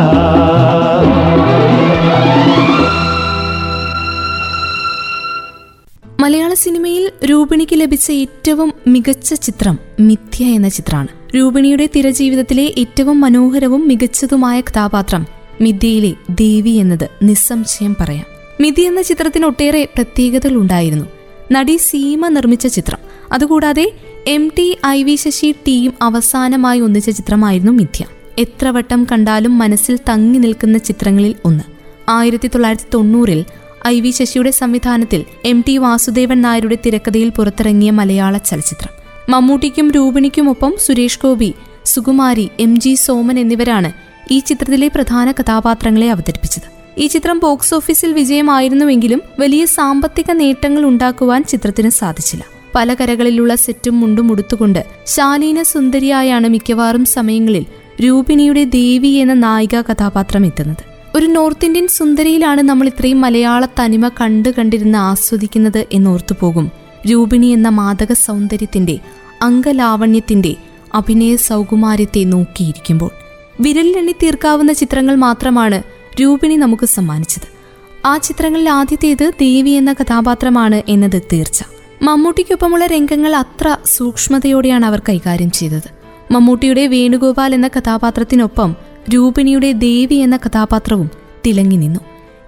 മലയാള 6.23 6.55
സിനിമയിൽ 6.55 7.11
രൂപിണിക്ക് 7.25 7.81
ലഭിച്ച 7.81 8.11
ഏറ്റവും 8.11 8.73
മികച്ച 8.87 9.35
ചിത്രം 9.35 9.79
മിഥ്യ 10.01 10.45
എന്ന 10.45 10.69
ചിത്രമാണ്. 10.69 11.09
രൂപിണിയുടെ 11.37 11.89
തിരജീവിതത്തിലെ 11.97 12.75
ഏറ്റവും 12.79 13.21
മനോഹരവും 13.21 13.89
മികച്ചതുമായ 13.89 14.61
കഥാപാത്രം 14.61 15.27
മിഥ്യയിലെ 15.61 16.13
ദേവി 16.31 16.71
എന്നത് 16.71 17.09
നിസ്സംശയം 17.23 17.97
പറയാം. 18.01 18.25
മിഥി 18.61 18.81
എന്ന 18.81 19.03
ചിത്രത്തിന് 19.03 19.47
ഒട്ടേറെ 19.47 19.85
പ്രത്യേകതകൾ 19.85 20.57
ഉണ്ടായിരുന്നു. 20.57 21.05
നടി 21.53 21.77
സീമ 21.77 22.29
നിർമ്മിച്ച 22.29 22.67
ചിത്രം. 22.67 22.99
അതുകൂടാതെ 23.33 23.93
M 24.27 24.53
T 24.59 24.79
I 24.87 25.03
V 25.03 25.17
Sasi 25.17 25.55
team 25.69 25.93
അവസാനമായി 26.03 26.81
ഒന്നിച്ച 26.81 27.11
ചിത്രമായിരുന്നു 27.11 27.73
മിഥ്യ. 27.73 28.05
എത്ര 28.39 28.69
വട്ടം 28.69 29.07
കണ്ടാലും 29.13 29.59
മനസ്സിൽ 29.59 29.99
തങ്ങി 30.09 30.39
നിൽക്കുന്ന 30.39 30.79
ചിത്രങ്ങളിൽ 30.79 31.35
ഒന്ന്. 31.45 31.65
ആയിരത്തി 32.09 32.49
തൊള്ളായിരത്തി 32.49 32.87
തൊണ്ണൂറിൽ 32.95 33.45
ഐ 33.87 34.01
വി 34.01 34.11
ശശിയുടെ 34.11 34.51
സംവിധാനത്തിൽ 34.51 35.25
എം 35.45 35.65
ടി 35.69 35.79
വാസുദേവൻ 35.79 36.41
നായരുടെ 36.41 36.79
തിരക്കഥയിൽ 36.87 37.29
പുറത്തിറങ്ങിയ 37.29 37.91
മലയാള 37.91 38.37
ചലച്ചിത്രം. 38.37 38.93
മമ്മൂട്ടിക്കും 39.29 39.91
രൂപിണിക്കുമൊപ്പം 39.91 40.77
സുരേഷ് 40.81 41.19
ഗോപി 41.23 41.55
സുകുമാരി 41.85 42.51
എം 42.61 42.81
ജി 42.81 42.95
സോമൻ 42.95 43.39
എന്നിവരാണ് 43.39 43.93
ഈ 44.31 44.39
ചിത്രത്തിലെ 44.39 44.89
പ്രധാന 44.89 45.31
കഥാപാത്രങ്ങളെ 45.31 46.11
അവതരിപ്പിച്ചത്. 46.11 46.83
ഈ 46.99 47.07
ചിത്രം 47.07 47.39
ബോക്സ് 47.39 47.75
ഓഫീസിൽ 47.75 48.13
വിജയമായിരുന്നുവെങ്കിലും 48.13 49.23
വലിയ 49.39 49.65
സാമ്പത്തിക 49.65 50.33
നേട്ടങ്ങൾ 50.33 50.85
ഉണ്ടാക്കുവാൻ 50.85 51.45
ചിത്രത്തിന് 51.45 51.89
സാധിച്ചില്ല. 51.89 52.45
പല 52.75 52.95
കരകളിലുള്ള 52.95 53.55
സെറ്റും 53.55 54.01
മുണ്ടും 54.01 54.33
ഉടുത്തുകൊണ്ട് 54.33 54.85
ശാലീന 55.07 55.63
സുന്ദരിയായാണ് 55.63 56.49
മിക്കവാറും 56.49 57.05
സമയങ്ങളിൽ 57.05 57.67
രൂപിണിയുടെ 58.05 58.65
ദേവി 58.65 59.09
എന്ന 59.09 59.35
നായിക 59.35 59.81
കഥാപാത്രം 59.81 60.47
എത്തുന്നത്. 60.47 60.92
ഒരു 61.17 61.27
നോർത്ത് 61.27 61.65
ഇന്ത്യൻ 61.65 61.87
സുന്ദരിയിലാണ് 61.87 62.63
നമ്മൾ 62.63 62.87
ഇത്രയും 62.87 63.21
മലയാള 63.21 63.67
തനിമ 63.81 64.09
കണ്ടു 64.09 64.49
കണ്ടിരുന്ന് 64.49 64.99
ആസ്വദിക്കുന്നത് 64.99 65.87
എന്നോർത്തു 65.93 66.35
പോകും. 66.41 66.71
രൂപിണി 67.11 67.47
എന്ന 67.47 67.69
മാതക 67.69 68.13
സൗന്ദര്യത്തിന്റെ 68.13 68.99
അംഗലാവണ്യത്തിന്റെ 69.43 70.57
അഭിനയ 70.95 71.37
സൗകുമാര്യത്തെ 71.37 72.25
നോക്കിയിരിക്കുമ്പോൾ 72.25 73.11
വിരലിലെണ്ണി 73.61 74.13
തീർക്കാവുന്ന 74.13 74.73
ചിത്രങ്ങൾ 74.73 75.15
മാത്രമാണ് 75.15 75.83
രൂപിണി 76.23 76.55
നമുക്ക് 76.55 76.87
സമ്മാനിച്ചത്. 76.87 77.49
ആ 78.07 78.17
ചിത്രങ്ങളിൽ 78.17 78.71
ആദ്യത്തേത് 78.71 79.33
ദേവി 79.41 79.71
എന്ന 79.71 79.93
കഥാപാത്രമാണ് 79.93 80.83
എന്നത് 80.89 81.23
തീർച്ച. 81.33 81.63
മമ്മൂട്ടിക്കൊപ്പമുള്ള 82.03 82.87
രംഗങ്ങൾ 82.87 83.37
അത്ര 83.37 83.77
സൂക്ഷ്മതയോടെയാണ് 83.87 84.87
അവർ 84.87 85.03
കൈകാര്യം 85.09 85.51
ചെയ്തത്. 85.51 85.91
മമ്മൂട്ടിയുടെ 86.31 86.87
വേണുഗോപാൽ 86.87 87.55
എന്ന 87.55 87.69
കഥാപാത്രത്തിനൊപ്പം 87.69 88.92
രൂപിണിയുടെ 89.09 89.73
ദേവി 89.73 90.15
എന്ന 90.15 90.37
കഥാപാത്രവും 90.37 91.11
തിളങ്ങി 91.47 91.77
നിന്നു. 91.77 92.01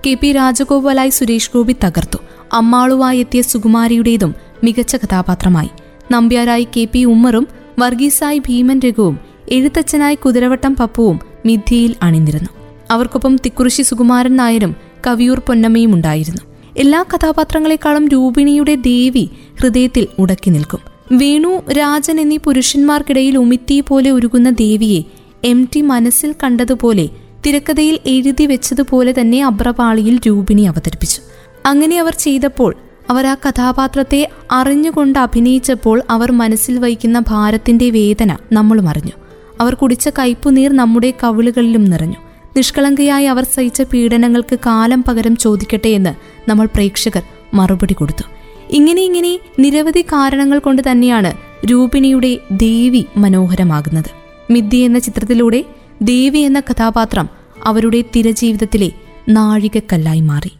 കെ 0.06 0.14
പി 0.14 0.32
രാജഗോപാലായി 0.32 1.08
സുരേഷ് 1.08 1.50
ഗോപി 1.54 1.72
തകർത്തു. 1.72 2.18
അമ്മാളുവായി 2.52 3.18
എത്തിയ 3.18 3.42
സുകുമാരിയുടേതും 3.42 4.34
മികച്ച 4.64 4.96
കഥാപാത്രമായി. 4.96 5.68
നമ്പ്യാരായി 6.12 6.68
കെ 6.76 6.88
പി 6.92 7.04
ഉമ്മറും 7.04 7.48
വർഗീസായി 7.78 8.38
ഭീമൻ 8.38 8.80
രഘുവും 8.80 9.18
എഴുത്തച്ഛനായി 9.48 10.14
കുതിരവട്ടം 10.14 10.76
പപ്പുവും 10.76 11.20
മിഥ്യയിൽ 11.46 11.94
അണിനിരുന്നു. 12.02 12.48
അവർക്കൊപ്പം 12.90 13.36
തിക്കുറിശി 13.36 13.82
സുകുമാരൻ 13.82 14.36
നായരും 14.36 14.76
കവിയൂർ 15.06 15.38
പൊന്നമ്മയും 15.38 15.94
ഉണ്ടായിരുന്നു. 15.94 16.42
എല്ലാ 16.76 17.02
കഥാപാത്രങ്ങളെക്കാളും 17.02 18.08
രൂപിണിയുടെ 18.08 18.74
ദേവി 18.74 19.28
ഹൃദയത്തിൽ 19.60 20.06
ഉടക്കി 20.18 20.50
നിൽക്കും. 20.50 20.80
വേണു 21.12 21.62
രാജൻ 21.72 22.20
എന്നീ 22.20 22.36
പുരുഷന്മാർക്കിടയിൽ 22.36 23.38
ഉമിത്തി 23.38 23.80
പോലെ 23.80 24.10
ഉരുകുന്ന 24.10 24.50
ദേവിയെ 24.50 25.02
എം 25.44 25.68
ടി 25.74 25.80
മനസ്സിൽ 25.80 26.34
കണ്ടതുപോലെ 26.44 27.08
തിരക്കഥയിൽ 27.46 27.98
എഴുതി 28.06 28.46
വെച്ചതുപോലെ 28.46 29.14
തന്നെ 29.20 29.44
അബ്രപാളിയിൽ 29.44 30.20
രൂപിണി 30.26 30.62
അവതരിപ്പിച്ചു. 30.62 31.20
അങ്ങനെ 31.66 31.98
അവർ 31.98 32.14
ചെയ്തപ്പോൾ 32.14 32.76
അവർ 33.10 33.26
ആ 33.26 33.34
കഥാപാത്രത്തെ 33.34 34.30
അറിഞ്ഞുകൊണ്ട് 34.50 35.18
അഭിനയിച്ചപ്പോൾ 35.18 36.02
അവർ 36.10 36.32
മനസ്സിൽ 36.32 36.78
വഹിക്കുന്ന 36.78 37.18
ഭാരത്തിന്റെ 37.18 37.90
വേദന 37.90 38.36
നമ്മളും 38.52 38.88
അറിഞ്ഞു. 38.88 39.12
അവർ 39.60 39.74
കുടിച്ച 39.74 40.08
കയ്പുനീർ 40.08 40.72
നമ്മുടെ 40.72 41.12
കവിളുകളിലും 41.24 41.84
നിറഞ്ഞു. 41.84 42.16
നിഷ്കളങ്കയായി 42.56 43.24
അവർ 43.24 43.44
സഹിച്ച 43.44 43.82
പീഡനങ്ങൾക്ക് 43.82 44.58
കാലം 44.66 45.04
പകരം 45.08 45.36
ചോദിക്കട്ടെ 45.36 45.88
എന്ന് 45.88 46.14
നമ്മൾ 46.50 46.66
പ്രേക്ഷകർ 46.66 47.22
മറുപടി 47.54 47.94
കൊടുത്തു. 47.94 48.24
ഇങ്ങനെ 48.70 49.02
ഇങ്ങനെ 49.02 49.38
നിരവധി 49.58 50.02
കാരണങ്ങൾ 50.02 50.58
കൊണ്ട് 50.58 50.82
തന്നെയാണ് 50.90 51.32
രൂപിണിയുടെ 51.66 52.38
ദേവി 52.52 53.04
മനോഹരമാകുന്നത്. 53.16 54.23
മിഥ്യ 54.50 54.84
എന്ന 54.84 54.98
ചിത്രത്തിലൂടെ 54.98 55.64
ദേവി 56.02 56.38
എന്ന 56.38 56.60
കഥാപാത്രം 56.60 57.28
അവരുടെ 57.64 58.04
തിരജീവിതത്തിലെ 58.16 58.92
നാഴികക്കല്ലായി 59.28 60.20
മാറി. 60.20 60.52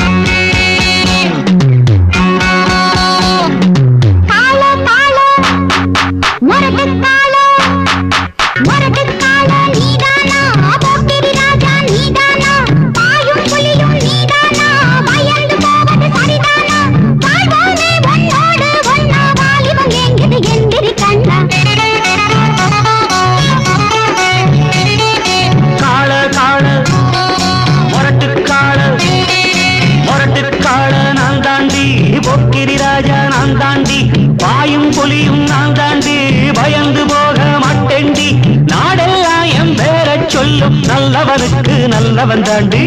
அவனுக்கு 41.40 41.76
நல்லவன் 41.94 42.46
தாண்டி 42.48 42.84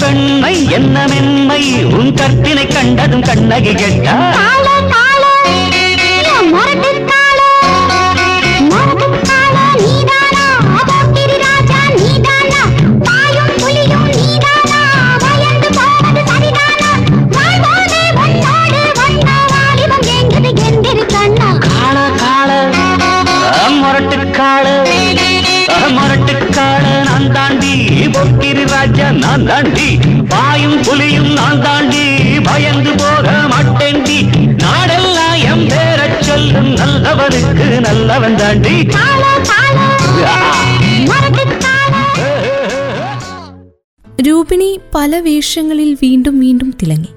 பெண்மை 0.00 0.54
என்ன 0.70 0.96
மென்மை 1.08 1.62
உன் 1.98 2.12
கற்பினை 2.14 2.66
கண்டதும் 2.66 3.22
கண்ணகி 3.22 3.74
கெட்டா 3.74 4.16
நான் 29.35 29.45
தாண்டி 29.47 29.87
பாயும் 30.31 30.77
புலியும் 30.83 31.31
நான் 31.35 31.61
தாண்டி 31.63 32.03
பயந்து 32.45 32.91
போக 33.01 33.25
மாட்டேண்டி 33.51 34.17
நாடெல்லாம் 34.63 35.37
எம் 35.49 35.65
பேரச் 35.71 36.19
சொல்லும் 36.27 36.71
நல்லவனுக்கு 36.81 37.67
நல்லவன் 37.87 38.37
தாண்டி 38.39 38.75
கால 38.93 39.23
கால 39.49 39.77
மரட்டு 41.09 41.45
கால 41.57 41.93
രൂപിണി 44.21 44.69
പല 44.95 45.19
വേഷങ്ങളിൽ 45.19 45.91
വീണ്ടും 46.01 46.39
വീണ്ടും 46.39 46.69
തിളങ്ങി 46.81 47.11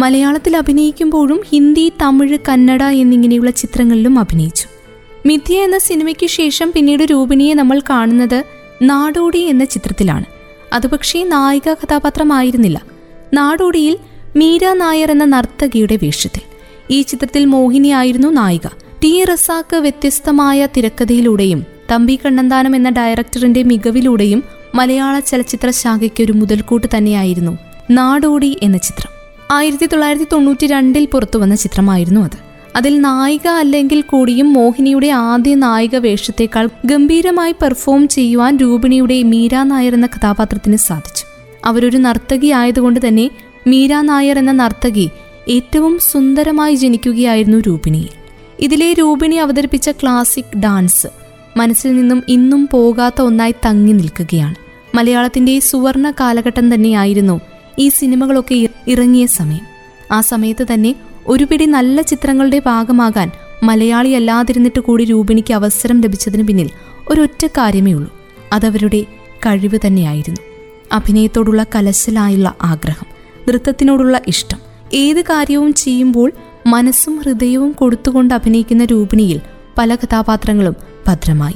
മലയാളത്തിൽ 0.00 0.54
അഭിനയിക്കുമ്പോഴും 0.56 1.40
ഹിന്ദി 1.50 1.92
തമിഴ് 2.00 2.38
കന്നഡ 2.48 2.82
എന്നിങ്ങനെയുള്ള 3.00 3.50
ചിത്രങ്ങളിലും 3.60 4.18
അഭിനയിച്ചു 4.18 4.66
മിഥ്യ 5.26 5.64
എന്ന 5.64 5.78
സിനിമയ്ക്ക് 5.78 6.26
ശേഷം 6.30 6.68
പിന്നീട് 6.72 7.04
രൂപിണിയെ 7.10 7.54
നമ്മൾ 7.54 7.80
കാണുന്നത് 7.90 8.38
നാടോടി 8.82 9.42
എന്ന 9.48 9.64
ചിത്രത്തിലാണ് 9.64 10.26
അത് 10.73 10.87
പക്ഷേ 10.87 11.23
നായിക 11.23 11.73
കഥാപാത്രമായിരുന്നില്ല. 11.73 12.81
നാടോടിയിൽ 13.33 13.97
മീര 14.35 14.73
നായർ 14.73 15.11
എന്ന 15.11 15.25
നർത്തകിയുടെ 15.25 15.95
വേഷത്തിൽ. 15.95 16.41
ഈ 16.91 17.01
ചിത്രത്തിൽ 17.01 17.45
മോഹിനിയായിരുന്നു 17.45 18.27
നായിക. 18.27 18.67
ടി. 19.03 19.23
റസാക്ക് 19.23 19.75
വ്യത്യസ്തമായ 19.75 20.67
തിരക്കഥയിലൂടെയും 20.77 21.65
തമ്പി 21.91 22.19
കണ്ണന്താനം 22.25 22.75
എന്ന 22.75 22.89
ഡയറക്ടറിന്റെ 22.89 23.63
മികവിലൂടെയും 23.63 24.43
മലയാള 24.75 25.19
ചലച്ചിത്ര 25.19 25.69
ശാഖയ്ക്ക് 25.69 26.23
ഒരു 26.23 26.31
മുതൽക്കൂട്ട് 26.31 26.87
തന്നെയായിരുന്നു 26.97 27.57
നാടോടി 27.91 28.57
എന്ന 28.63 28.77
ചിത്രം. 28.77 29.17
ആയിരത്തി 29.51 29.85
തൊള്ളായിരത്തി 29.85 30.25
തൊണ്ണൂറ്റി 30.31 30.67
രണ്ടിൽ 30.67 31.05
പുറത്തുവന്ന 31.05 31.55
ചിത്രമായിരുന്നു 31.55 32.21
അത്. 32.21 32.46
അതിൽ 32.77 33.01
നായിക 33.01 33.47
അല്ലെങ്കിൽ 33.47 34.01
കൂടിയും 34.01 34.53
മോഹിനിയുടെ 34.53 35.07
ആദ്യ 35.07 35.55
നായിക 35.55 35.95
വേഷത്തേക്കാൾ 35.95 36.69
ഗംഭീരമായി 36.85 37.51
പെർഫോം 37.51 38.07
ചെയ്യുവാൻ 38.07 38.57
രൂപിണിയുടെ 38.57 39.23
മീര 39.23 39.63
നായർ 39.63 39.93
എന്ന 39.93 40.05
കഥാപാത്രത്തിന് 40.05 40.77
സാധിച്ചു. 40.77 41.25
അവരൊരു 41.65 41.97
നർത്തകി 41.97 42.47
ആയതുകൊണ്ട് 42.47 43.07
തന്നെ 43.07 43.31
മീര 43.67 44.01
നായർ 44.01 44.39
എന്ന 44.39 44.51
നർത്തകി 44.51 45.09
ഏറ്റവും 45.49 45.99
സുന്ദരമായി 46.11 46.75
ജനിക്കുകയായിരുന്നു 46.75 47.57
രൂപിണിയിൽ 47.57 48.09
ഇതിലെ 48.59 48.93
രൂപിണി 48.93 49.35
അവതരിപ്പിച്ച 49.35 49.89
ക്ലാസിക് 49.89 50.57
ഡാൻസ് 50.57 51.07
മനസ്സിൽ 51.57 51.95
നിന്നും 51.95 52.23
ഇന്നും 52.27 52.69
പോകാത്ത 52.71 53.21
ഒന്നായി 53.21 53.55
തങ്ങി 53.65 53.93
നിൽക്കുകയാണ്. 53.93 54.55
മലയാളത്തിന്റെ 54.95 55.59
സുവർണ 55.59 56.11
കാലഘട്ടം 56.11 56.73
തന്നെയായിരുന്നു 56.73 57.41
ഈ 57.79 57.89
സിനിമകളൊക്കെ 57.89 58.67
ഇറങ്ങിയ 58.87 59.25
സമയം. 59.25 59.65
ആ 60.11 60.21
സമയത്ത് 60.21 60.67
തന്നെ 60.73 60.95
ഒരുപിടി 61.27 61.65
നല്ല 61.65 62.01
ചിത്രങ്ങളുടെ 62.01 62.61
ഭാഗമാകാൻ 62.65 63.31
മലയാളി 63.63 64.09
അല്ലാതിരുന്നിട്ട് 64.09 64.79
കൂടി 64.79 65.05
രൂപിണിക്ക് 65.05 65.53
അവസരം 65.53 66.01
ലഭിച്ചതിന് 66.01 66.47
പിന്നിൽ 66.47 66.69
ഒരൊറ്റ 67.09 67.45
കാര്യമേ 67.45 67.93
ഉള്ളൂ. 67.93 68.13
അതവരുടെ 68.53 69.05
കഴിവ് 69.45 69.79
തന്നെയായിരുന്നു. 69.87 70.39
അഭിനയത്തോടുള്ള 70.91 71.65
കലശലായുള്ള 71.75 72.55
ആഗ്രഹം 72.61 73.05
നൃത്തത്തിനോടുള്ള 73.49 74.21
ഇഷ്ടം 74.27 74.57
ഏത് 74.93 75.21
കാര്യവും 75.21 75.73
ചെയ്യുമ്പോൾ 75.73 76.31
മനസ്സും 76.67 77.17
ഹൃദയവും 77.17 77.71
കൊടുത്തുകൊണ്ട് 77.71 78.33
അഭിനയിക്കുന്ന 78.33 78.85
രൂപിണിയിൽ 78.85 79.41
പല 79.77 79.95
കഥാപാത്രങ്ങളും 79.95 80.75
ഭദ്രമായി. 81.07 81.55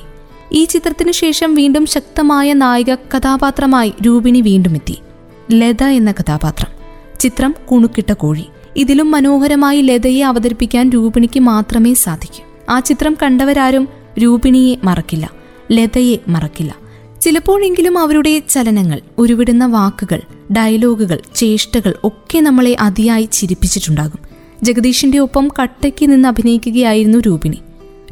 ഈ 0.53 0.65
ചിത്രത്തിനു 0.65 1.11
ശേഷം 1.11 1.55
വീണ്ടും 1.55 1.85
ശക്തമായ 1.85 2.53
നായിക 2.53 2.95
കഥാപാത്രമായി 2.95 3.93
രൂപിണി 4.05 4.41
വീണ്ടും 4.41 4.75
എത്തി. 4.75 4.97
ലത 5.51 5.83
എന്ന 5.83 6.11
കഥാപാത്രം. 6.11 6.71
ചിത്രം 7.19 7.55
കുണുക്കിട്ട 7.71 8.13
കോഴി. 8.13 8.45
ഇതിലും 8.75 9.11
മനോഹരമായി 9.11 9.81
ലതയെ 9.81 10.23
അവതരിപ്പിക്കാൻ 10.23 10.89
രൂപിണിക്ക് 10.89 11.39
മാത്രമേ 11.39 11.93
സാധിക്കൂ. 11.93 12.43
ആ 12.69 12.79
ചിത്രം 12.79 13.17
കണ്ടവരാരും 13.23 13.87
രൂപിണിയെ 14.19 14.75
മറക്കില്ല 14.83 15.31
ലതയെ 15.71 16.17
മറക്കില്ല. 16.27 16.75
ചിലപ്പോഴെങ്കിലും 17.21 17.97
അവരുടെ 17.97 18.41
ചലനങ്ങൾ 18.49 19.01
ഉരുവിടുന്ന 19.17 19.65
വാക്കുകൾ 19.65 20.21
ഡയലോഗുകൾ 20.53 21.19
ചേഷ്ടകൾ 21.35 21.93
ഒക്കെ 22.03 22.39
നമ്മളെ 22.39 22.77
അതിയായി 22.79 23.29
ചിരിപ്പിച്ചിട്ടുണ്ടാകും. 23.31 24.19
ജഗദീഷിന്റെ 24.63 25.17
ഒപ്പം 25.17 25.49
കട്ടയ്ക്ക് 25.61 26.11
നിന്ന് 26.11 26.27
അഭിനയിക്കുകയായിരുന്നു 26.27 27.17
രൂപിണി. 27.17 27.57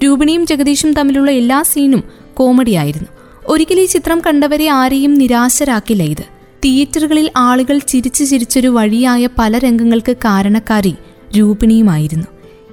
രൂപിണിയും 0.04 0.46
ജഗദീഷും 0.46 0.94
തമ്മിലുള്ള 0.94 1.32
എല്ലാ 1.32 1.62
സീനും 1.62 2.04
കോമഡിയായിരുന്നു 2.34 3.08
ഒരിക്കൽ 3.46 3.80
ഈ 3.80 3.86
ചിത്രം 3.86 4.22
കണ്ടവരെ 4.28 4.68
ആരെയും 4.68 5.14
നിരാശരാക്കില്ല 5.14 6.04
ഇത്. 6.04 6.39
തിയേറ്ററുകളിൽ 6.66 7.32
ആളുകൾ 7.38 7.78
ചിരിച്ചു 7.78 8.24
ചിരിച്ചൊരു 8.24 8.68
വഴിയായ 8.68 9.30
പല 9.38 9.58
രംഗങ്ങൾക്ക് 9.58 10.18
കാരണക്കാരി 10.18 10.96
രൂപിണിയുമായിരുന്നു. 11.38 12.28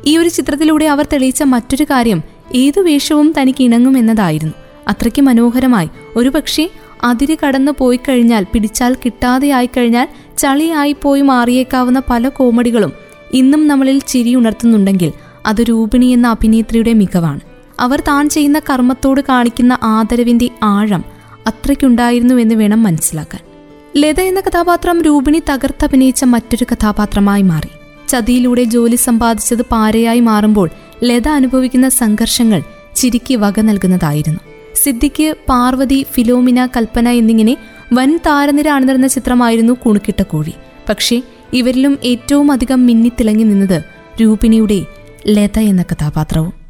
ഈ 0.07 0.19
ഒരു 0.19 0.29
ചിത്രത്തിലൂടെ 0.29 0.85
അവർ 0.85 1.07
തെളിയിച്ച 1.13 1.43
മറ്റൊരു 1.43 1.85
കാര്യം 1.85 2.23
ഏതു 2.55 2.81
വേഷവും 2.81 3.35
തനിക്ക് 3.41 3.65
ഇണങ്ങുമെന്നതായിരുന്നു. 3.65 4.55
അത്രയ്ക്ക് 4.89 5.23
മനോഹരമായി. 5.23 5.89
ഒരുപക്ഷെ 6.17 6.71
അതിര് 7.05 7.37
കടന്നു 7.47 7.73
പോയി 7.79 8.01
കഴിഞ്ഞാൽ 8.09 8.47
പിടിച്ചാൽ 8.53 8.95
കിട്ടാതെ 8.95 9.51
ആയിക്കഴിഞ്ഞാൽ 9.51 10.09
ചളിയായി 10.39 10.97
പോയി 11.03 11.23
മാറിയേക്കാവുന്ന 11.23 12.03
പല 12.11 12.29
കോമഡികളും 12.29 12.93
ഇന്നും 13.33 13.69
നമ്മളിൽ 13.69 13.99
ചിരി 14.07 14.35
ഉണർത്തുന്നുണ്ടെങ്കിൽ 14.35 15.13
അത് 15.47 15.63
രൂപിണി 15.63 16.07
എന്ന 16.07 16.29
അഭിനേത്രിയുടെ 16.29 16.93
മികവാണ്. 16.93 17.41
അവർ 17.81 18.01
താൻ 18.01 18.29
ചെയ്യുന്ന 18.29 18.59
കർമ്മത്തോട് 18.59 19.21
കാണിക്കുന്ന 19.21 19.79
ആദരവിന്റെ 19.83 20.49
ആഴം 20.63 21.05
അത്രയ്ക്കുണ്ടായിരുന്നു 21.47 22.35
എന്ന് 22.35 22.55
വേണം 22.55 22.83
മനസ്സിലാക്കാൻ. 22.83 23.56
ലത 23.97 24.21
എന്ന 24.21 24.41
കഥാപാത്രം 24.41 25.03
രൂപിണി 25.03 25.43
തകർത്തഭിനയിച്ച 25.51 26.25
മറ്റൊരു 26.25 26.65
കഥാപാത്രമായി 26.73 27.43
മാറി. 27.43 27.71
ചതിയിലൂടെ 28.09 28.65
ജോലി 28.65 28.97
സമ്പാദിച്ചത് 28.97 29.63
പാരയായി 29.63 30.21
മാറുമ്പോൾ 30.21 30.71
ലത 31.05 31.29
അനുഭവിക്കുന്ന 31.29 31.89
സംഘർഷങ്ങൾ 31.89 32.63
ചിരിക്ക് 32.97 33.37
വക 33.37 33.61
നൽകുന്നതായിരുന്നു. 33.61 34.41
സിദ്ദിഖ് 34.75 35.35
പാർവതി 35.49 36.07
ഫിലോമിന 36.13 36.67
കൽപ്പന 36.67 37.09
എന്നിങ്ങനെ 37.09 37.57
വൻ 37.93 38.19
താരനിര 38.27 38.69
അണിനിരുന്ന 38.69 39.07
ചിത്രമായിരുന്നു 39.07 39.73
കുണുക്കിട്ട 39.73 40.23
കോഴി. 40.23 40.55
പക്ഷേ 40.89 41.23
ഇവരിലും 41.53 41.99
ഏറ്റവും 42.05 42.53
അധികം 42.53 42.87
മിന്നിത്തിളങ്ങി 42.87 43.45
നിന്നത് 43.45 43.83
രൂപിണിയുടെ 44.23 44.81
ലത 45.27 45.59
എന്ന 45.59 45.83
കഥാപാത്രവും. 45.83 46.66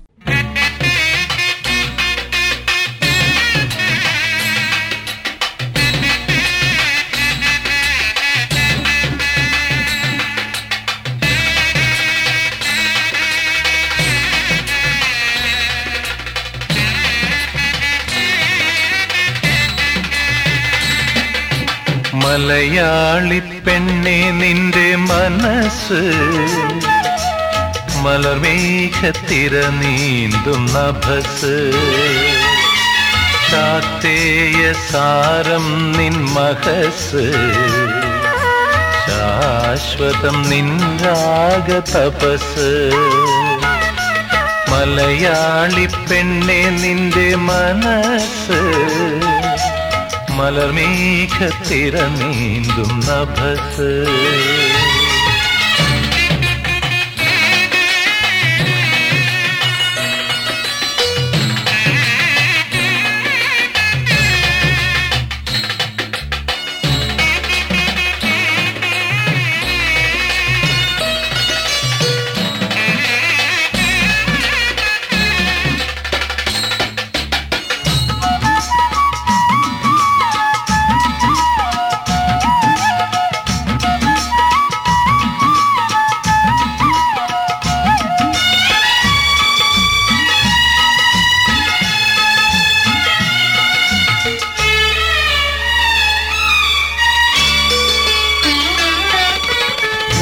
മലയാളി 22.26 23.38
പെണ്ണെ 23.38 24.30
നിന്റെ 24.30 24.96
മനസ്സ്. 24.96 26.00
മലർമേഘത്തിര 28.02 29.52
നീന്തും 29.52 30.66
നഭസ് 30.66 31.70
ശാക്തേയ 33.50 34.72
സാരം 34.72 35.92
നിൻ 35.92 36.24
മഹസ്. 36.24 37.32
ശാശ്വതം 39.06 40.42
നിൻ 40.50 40.98
രാഗ 41.04 41.72
തപസ്. 41.72 42.90
മലയാളി 44.70 45.86
പെണ്ണെ 46.10 46.70
നിന്റെ 46.70 47.34
മനസ്സ്. 47.34 48.60
മലർമേഘത്തിര 50.38 51.94
നീന്തും 52.18 52.90
നഭസ്. 53.08 53.90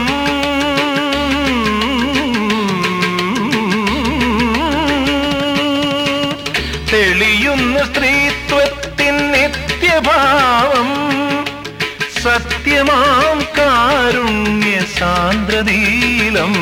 തെളിയുന്ന 6.90 7.76
സ്ത്രീത്വത്തിൻ 7.88 9.16
നിത്യഭാവം 9.32 10.90
സത്യമാം 12.22 13.38
കാരുണ്യ 13.58 14.76
സാന്ദ്രനീലം 14.96 16.54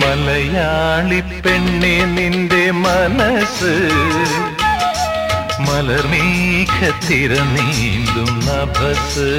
മലയാളി 0.00 1.20
പെണ്ണെ 1.44 1.96
നിന്റെ 2.14 2.64
മനസ്സ് 2.82 3.74
മലർമേഘത്തിര 5.66 7.32
നീന്തും 7.54 8.32
നഭസ് 8.46 9.30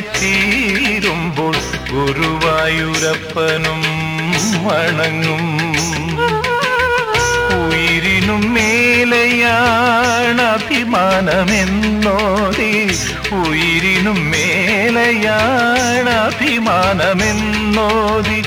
തീരുമ്പോൾ 0.00 1.56
ഗുരുവായൂരപ്പനും 1.92 3.82
വണങ്ങും. 4.64 5.44
ഉയിരിനും 7.58 8.54
മേലെയാണ് 8.54 10.40
അഭിമാനമെന്നോതി 10.40 12.72
ഉയിരിനും 13.32 14.30
മേലെയാണ് 14.30 16.10
അഭിമാനമെന്നോതി 16.10 18.42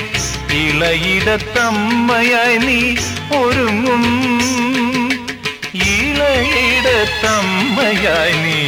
ഇളയിടത്തമ്മയായി 0.54 2.56
നീ 2.56 2.96
ഒരുങ്ങും. 3.38 4.04
ഇളയിടത്തമ്മയായി 5.74 8.32
നീ 8.32 8.58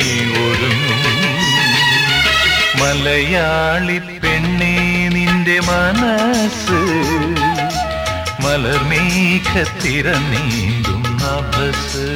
മലയാളി 2.82 3.98
പെണ്ണേ 4.22 4.74
നിന്റെ 5.14 5.56
മനസ്സ് 5.68 6.80
മലർമേഘത്തിര 8.44 10.06
നീന്തും 10.30 11.02
നഭസ് 11.22 12.06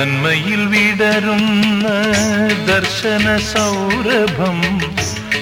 നന്മയിൽ 0.00 0.66
വിടരുന്ന 0.66 1.88
ദർശന 2.66 3.36
സൗരഭം 3.36 4.80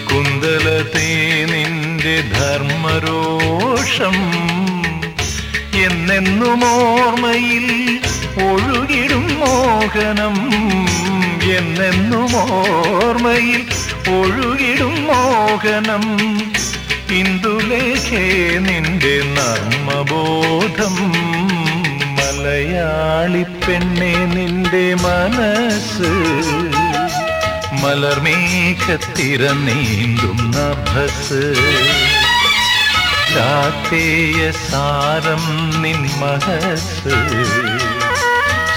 കുന്തലത്തെ 0.04 1.44
നിന്റെ 1.50 2.20
ധർമ്മരോഷം. 2.20 4.12
എന്നെന്നും 5.84 6.64
ഓർമ്മയിൽ 6.64 7.98
ഒഴുകിടും 8.42 9.40
മോഹനം 9.40 10.50
എന്നെന്നും 11.56 12.36
ഓർമ്മയിൽ 12.36 13.66
ഒഴുകിടും 14.08 15.04
മോഹനം. 15.04 16.18
ഇന്ദുലേഖേ 17.10 18.58
നിന്റെ 18.58 19.22
നർമ്മബോധം. 19.24 20.94
മലയാളി 22.38 23.42
പെണ്ണെ 23.42 24.14
നിന്റെ 24.34 24.94
മനസ്സ് 24.94 26.10
മലർമേഘത്തിര 27.82 29.40
നീന്തും 29.50 30.52
നഭസ്. 30.56 31.54
ചാത്തേയ 33.34 34.50
സാരം 34.50 35.82
നിൻ 35.82 36.02
മഹസ്. 36.02 37.16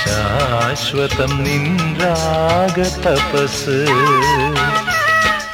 ശാശ്വതം 0.04 1.44
നിൻ 1.44 1.96
രാഗ 2.02 2.80
തപസ്. 2.80 3.86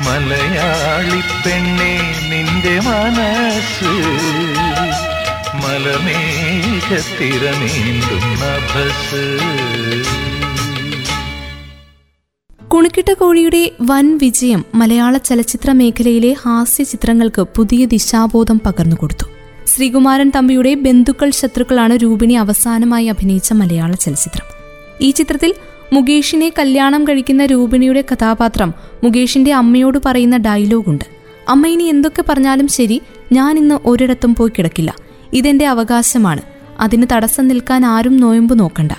മലയാളി 0.01 1.21
പെണ്ണെ 1.45 1.95
നിന്റെ 2.29 2.79
മനസ്സ് 2.79 3.93
നീന്തും 7.59 8.23
നഭസ് 8.41 9.39
കുണിക്കിട്ട 12.73 13.13
കോഴിയുടെ 13.13 13.71
വൻ 13.81 14.17
വിജയം 14.17 14.65
മലയാള 14.75 15.17
ചലച്ചിത്ര 15.17 15.71
മേഖലയിലെ 15.71 16.35
ഹാസ്യ 16.41 16.83
ചിത്രങ്ങൾക്ക് 16.83 17.41
പുതിയ 17.41 17.85
ദിശാബോധം 17.85 18.61
പകർന്നുകൊടുത്തു 18.65 19.25
ശ്രീകുമാരൻ 19.67 20.31
തമ്പിയുടെ 20.35 20.73
ബന്ധുക്കൾ 20.73 21.29
ശത്രുക്കളാണ് 21.29 21.93
രൂപിണി 21.93 22.33
അവസാനമായി 22.33 23.05
അഭിനയിച്ച 23.05 23.53
മലയാള 23.53 23.93
ചലച്ചിത്രം. 23.93 24.45
ഈ 25.01 25.11
ചിത്രത്തിൽ 25.11 25.53
മുകേഷിനെ 25.93 26.53
കല്യാണം 26.59 27.03
കഴിക്കുന്ന 27.03 27.45
രൂപിണിയുടെ 27.45 28.03
കഥാപാത്രം 28.13 28.73
മുകേഷിന്റെ 29.03 29.53
അമ്മയോട് 29.53 29.97
പറയുന്ന 30.05 30.37
ഡയലോഗുണ്ട്. 30.37 31.05
അമ്മ 31.49 31.67
ഇനി 31.67 31.83
എന്തൊക്കെ 31.83 32.23
പറഞ്ഞാലും 32.29 32.67
ശരി 32.67 33.01
ഞാൻ 33.31 33.57
ഇന്ന് 33.57 33.79
ഒരിടത്തും 33.85 34.35
പോയി 34.35 34.51
കിടക്കില്ല. 34.57 35.06
ഇതെന്റെ 35.33 35.65
അവകാശമാണ്. 35.65 36.41
അതിന് 36.79 37.05
തടസ്സം 37.11 37.47
നിൽക്കാൻ 37.47 37.85
ആരും 37.85 38.17
നോയമ്പ് 38.17 38.59
നോക്കണ്ട. 38.59 38.91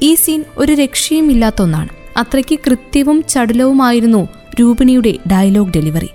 ഈ 0.00 0.14
സീൻ 0.14 0.44
ഒരു 0.58 0.72
രക്ഷയും 0.72 1.30
ഇല്ലാത്ത 1.30 1.62
ഒന്നാണ്. 1.62 1.88
അത്രയ്ക്ക് 2.16 2.58
കൃത്യവും 2.66 3.24
ചടുലവുമായിരുന്നു 3.28 4.28
രൂപിണിയുടെ 4.60 5.14
ഡയലോഗ് 5.32 5.72
ഡെലിവറി. 5.76 6.08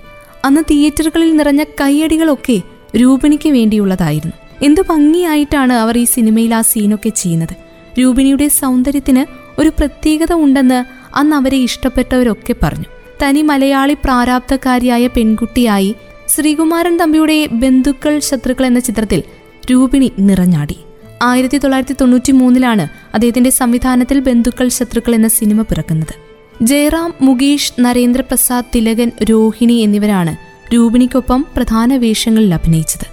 അന്ന് 0.45 0.61
തിയേറ്ററുകളിൽ 0.70 1.38
നിറഞ്ഞ 1.38 1.63
കൈയടികളൊക്കെ 1.63 2.61
രൂപിണിക്ക് 2.97 3.49
വേണ്ടിയുള്ളതായിരുന്നു. 3.49 4.65
എന്തു 4.65 4.82
ഭംഗിയായിട്ടാണ് 4.82 5.74
അവർ 5.74 5.97
ഈ 5.97 6.03
സിനിമയിൽ 6.03 6.55
ആ 6.55 6.61
സീനൊക്കെ 6.61 7.09
ചെയ്യുന്നത്. 7.09 7.55
രൂപിണിയുടെ 7.99 8.47
സൗന്ദര്യത്തിന് 8.47 9.26
ഒരു 9.61 9.70
പ്രത്യേകത 9.70 10.34
ഉണ്ടെന്ന് 10.34 10.84
അന്ന് 11.15 11.36
അവരെ 11.36 11.57
ഇഷ്ടപ്പെട്ടവരൊക്കെ 11.57 12.55
പറഞ്ഞു. 12.63 12.86
തനി 13.24 13.41
മലയാളി 13.41 13.93
പ്രാരാബ്ധക്കാരിയായ 13.93 15.07
പെൺകുട്ടിയായി 15.07 15.95
ശ്രീകുമാരൻ 16.28 16.97
തമ്പിയുടെ 16.97 17.47
ബന്ധുക്കൾ 17.47 18.20
ശത്രുക്കൾ 18.20 18.65
എന്ന 18.65 18.80
ചിത്രത്തിൽ 18.80 19.24
രൂപിണി 19.72 20.11
നിറഞ്ഞാടി. 20.20 20.78
ആയിരത്തി 21.24 21.57
തൊള്ളായിരത്തി 21.57 21.95
തൊണ്ണൂറ്റി 22.01 22.32
മൂന്നിലാണ് 22.32 22.88
അദ്ദേഹത്തിന്റെ 23.13 23.49
സംവിധാനത്തിൽ 23.49 24.20
ബന്ധുക്കൾ 24.20 24.67
ശത്രുക്കൾ 24.67 25.15
എന്ന 25.15 25.28
സിനിമ 25.28 25.61
പിറക്കുന്നത്. 25.61 26.15
ജയറാം 26.61 27.13
മുകേഷ് 27.22 27.74
നരേന്ദ്രപ്രസാദ് 27.80 28.65
തിലകൻ 28.76 29.11
രോഹിണി 29.24 29.74
എന്നിവരാണ് 29.74 30.36
രൂപിണിക്കൊപ്പം 30.76 31.45
പ്രധാന 31.55 31.95
വേഷങ്ങളിൽ 31.95 32.53
അഭിനയിച്ചത്. 32.53 33.07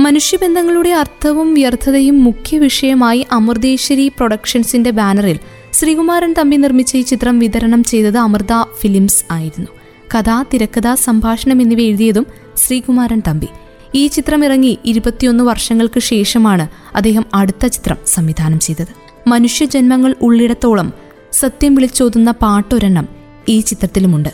മനുഷ്യബന്ധങ്ങളുടെ 0.00 0.90
അർത്ഥവും 0.90 1.54
വ്യർത്ഥതയും 1.54 2.24
മുഖ്യ 2.24 2.58
വിഷയമായി 2.58 3.26
അമൃതേശ്വരി 3.32 4.08
പ്രൊഡക്ഷൻസിന്റെ 4.08 4.90
ബാനറിൽ 4.90 5.38
ശ്രീകുമാരൻ 5.72 6.34
തമ്പി 6.38 6.56
നിർമ്മിച്ച 6.56 6.96
ഈ 6.96 7.02
ചിത്രം 7.02 7.38
വിതരണം 7.38 7.84
ചെയ്തത് 7.84 8.18
അമൃത 8.18 8.62
ഫിലിംസ് 8.80 9.24
ആയിരുന്നു. 9.30 9.68
കഥ 10.14 10.44
തിരക്കഥ 10.54 10.94
സംഭാഷണം 10.94 11.62
എന്നിവ 11.62 11.80
എഴുതിയതും 11.80 12.26
ശ്രീകുമാരൻ 12.56 13.22
തമ്പി. 13.28 13.46
ഈ 13.94 14.06
ചിത്രം 14.06 14.44
ഇറങ്ങി 14.44 14.78
ഇരുപത്തിയൊന്ന് 14.84 15.44
വർഷങ്ങൾക്ക് 15.44 16.00
ശേഷമാണ് 16.00 16.68
അദ്ദേഹം 16.96 17.24
അടുത്ത 17.34 17.66
ചിത്രം 17.66 17.96
സംവിധാനം 18.06 18.58
ചെയ്തത്. 18.58 18.88
മനുഷ്യജന്മങ്ങൾ 19.26 20.14
ഉള്ളിടത്തോളം 20.22 20.92
സത്യം 21.32 21.74
വിളിച്ചോതുന്ന 21.74 22.30
പാട്ടൊരെണ്ണം 22.30 23.08
ഈ 23.48 23.60
ചിത്രത്തിലുമുണ്ട്. 23.60 24.28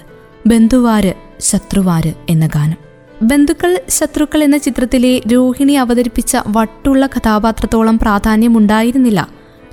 ബന്ധുവാര് 0.46 1.14
ശത്രുവാര് 1.40 2.12
എന്ന 2.30 2.46
ഗാനം. 2.46 2.76
ബന്ധുക്കൾ 3.22 3.80
ശത്രുക്കൾ 3.88 4.44
എന്ന 4.44 4.56
ചിത്രത്തിലെ 4.56 5.22
രോഹിണി 5.32 5.72
അവതരിപ്പിച്ച 5.72 6.36
വട്ടുള്ള 6.46 7.06
കഥാപാത്രത്തോളം 7.06 7.98
പ്രാധാന്യമുണ്ടായിരുന്നില്ല 7.98 9.28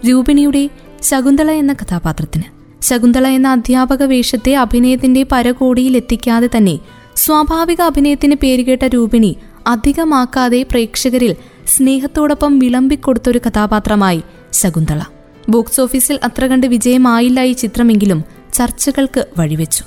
രൂപിണിയുടെ 0.09 0.69
ശകുന്തള 1.01 1.51
എന്ന 1.51 1.73
കഥാപാത്രത്തിന്. 1.73 2.43
ശകുന്തള 2.81 3.27
എന്ന 3.27 3.47
അധ്യാപക 3.47 4.03
വേഷത്തെ 4.03 4.53
അഭിനയത്തിന്റെ 4.53 5.25
പരകോടിയിലെത്തിക്കാതെ 5.31 6.49
തന്നെ 6.57 6.79
സ്വാഭാവിക 7.15 7.81
അഭിനയത്തിന് 7.81 8.35
പേരുകേട്ട 8.35 8.83
രൂപിണി 8.83 9.35
അധികമാക്കാതെ 9.67 10.65
പ്രേക്ഷകരിൽ 10.71 11.35
സ്നേഹത്തോടൊപ്പം 11.67 12.59
വിളമ്പിക്കൊടുത്തൊരു 12.59 13.39
കഥാപാത്രമായി 13.47 14.23
ശകുന്തള. 14.53 15.01
ബോക്സ് 15.49 15.81
ഓഫീസിൽ 15.81 16.19
അത്ര 16.23 16.47
കണ്ട് 16.47 16.67
വിജയമായില്ല 16.67 17.43
ഈ 17.43 17.53
ചിത്രമെങ്കിലും 17.53 18.23
ചർച്ചകൾക്ക് 18.53 19.25
വഴിവെച്ചു. 19.37 19.83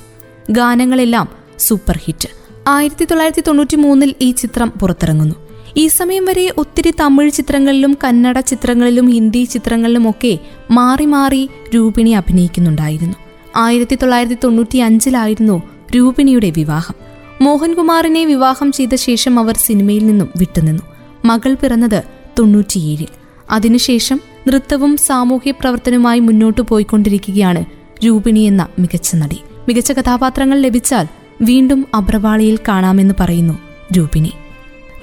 ഗാനങ്ങളെല്ലാം 0.50 1.28
സൂപ്പർ 1.58 2.00
ഹിറ്റ്. 2.04 2.28
ആയിരത്തി 2.68 3.04
തൊള്ളായിരത്തി 3.04 3.42
തൊണ്ണൂറ്റി 3.46 3.76
മൂന്നിൽ 3.76 4.14
ഈ 4.20 4.32
ചിത്രം 4.32 4.70
പുറത്തിറങ്ങുന്നു. 4.70 5.34
ഈ 5.76 5.86
സമയം 5.86 6.24
വരെ 6.24 6.52
ഒത്തിരി 6.56 6.92
തമിഴ് 7.00 7.30
ചിത്രങ്ങളിലും 7.30 7.98
കന്നഡ 8.04 8.40
ചിത്രങ്ങളിലും 8.40 9.08
ഹിന്ദി 9.08 9.44
ചിത്രങ്ങളിലുമൊക്കെ 9.44 10.38
മാറി 10.70 11.04
മാറി 11.04 11.50
രൂപിണി 11.74 12.10
അഭിനയിക്കുന്നുണ്ടായിരുന്നു. 12.10 13.14
ആയിരത്തി 13.56 13.94
തൊള്ളായിരത്തി 13.94 14.36
തൊണ്ണൂറ്റി 14.44 14.76
അഞ്ചിലായിരുന്നു 14.76 15.62
രൂപിണിയുടെ 15.96 16.50
വിവാഹം. 16.50 17.05
മോഹൻകുമാറിനെ 17.42 18.24
വിവാഹം 18.24 18.72
ചെയ്ത 18.72 18.94
ശേഷം 18.94 19.38
അവർ 19.38 19.56
സിനിമയിൽ 19.56 20.06
നിന്നും 20.06 20.28
വിട്ടുനിന്നു. 20.36 20.82
മകൾ 21.24 21.54
പിറന്നത് 21.54 22.02
തൊണ്ണൂറ്റിയേഴിൽ. 22.38 23.06
അതിനുശേഷം 23.50 24.20
നൃത്തവും 24.48 24.96
സാമൂഹ്യ 24.96 25.50
പ്രവർത്തനവുമായി 25.50 26.20
മുന്നോട്ടു 26.20 26.60
പോയിക്കൊണ്ടിരിക്കുകയാണ് 26.68 27.64
രൂപിണി 28.06 28.40
എന്ന 28.40 28.68
മികച്ച 28.78 29.16
നടി. 29.16 29.40
മികച്ച 29.68 29.92
കഥാപാത്രങ്ങൾ 29.92 30.60
ലഭിച്ചാൽ 30.60 31.06
വീണ്ടും 31.42 31.86
അബ്രവാളിയിൽ 31.94 32.58
കാണാമെന്ന് 32.68 33.14
പറയുന്നു 33.20 33.58
രൂപിണി. 33.96 34.32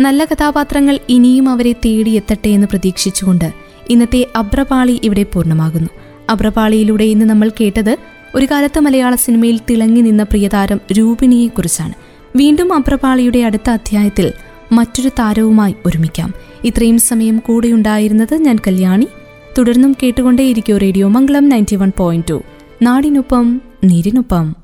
നല്ല 0.01 0.25
കഥാപാത്രങ്ങൾ 0.25 0.99
ഇനിയും 1.09 1.49
അവരെ 1.49 1.71
തേടിയെത്തട്ടെ 1.71 2.49
എന്ന് 2.49 2.67
പ്രതീക്ഷിച്ചുകൊണ്ട് 2.67 3.53
ഇന്നത്തെ 3.89 4.27
അബ്രപാളി 4.35 4.99
ഇവിടെ 5.03 5.23
പൂർണമാകുന്നു. 5.23 5.89
അബ്രപാളിയിലൂടെ 6.29 7.03
ഇന്ന് 7.03 7.25
നമ്മൾ 7.25 7.51
കേട്ടത് 7.61 7.97
ഒരു 8.35 8.45
കാലത്ത് 8.45 8.79
മലയാള 8.79 9.15
സിനിമയിൽ 9.15 9.59
തിളങ്ങി 9.69 10.01
നിന്ന 10.01 10.23
പ്രിയതാരം 10.23 10.81
രൂപിണിയെക്കുറിച്ചാണ്. 10.91 12.12
വീണ്ടും 12.35 12.73
അപ്രപാളിയുടെ 12.73 13.39
അടുത്ത 13.39 13.69
അധ്യായത്തിൽ 13.69 14.33
മറ്റൊരു 14.71 15.09
താരവുമായി 15.09 15.75
ഒരുമിക്കാം. 15.85 16.33
ഇത്രയും 16.63 16.99
സമയം 16.99 17.37
കൂടെയുണ്ടായിരുന്നത് 17.37 18.35
ഞാൻ 18.35 18.57
കല്യാണി. 18.67 19.07
തുടർന്നും 19.57 19.95
കേട്ടുകൊണ്ടേയിരിക്കും 20.03 20.77
radio 20.77 21.07
Mangalam 21.07 21.49
ninety 21.49 21.75
one 21.75 21.91
point 21.97 22.27
two. 22.29 22.43
നാടിനൊപ്പം 22.81 23.61
നീരിനൊപ്പം. 23.83 24.62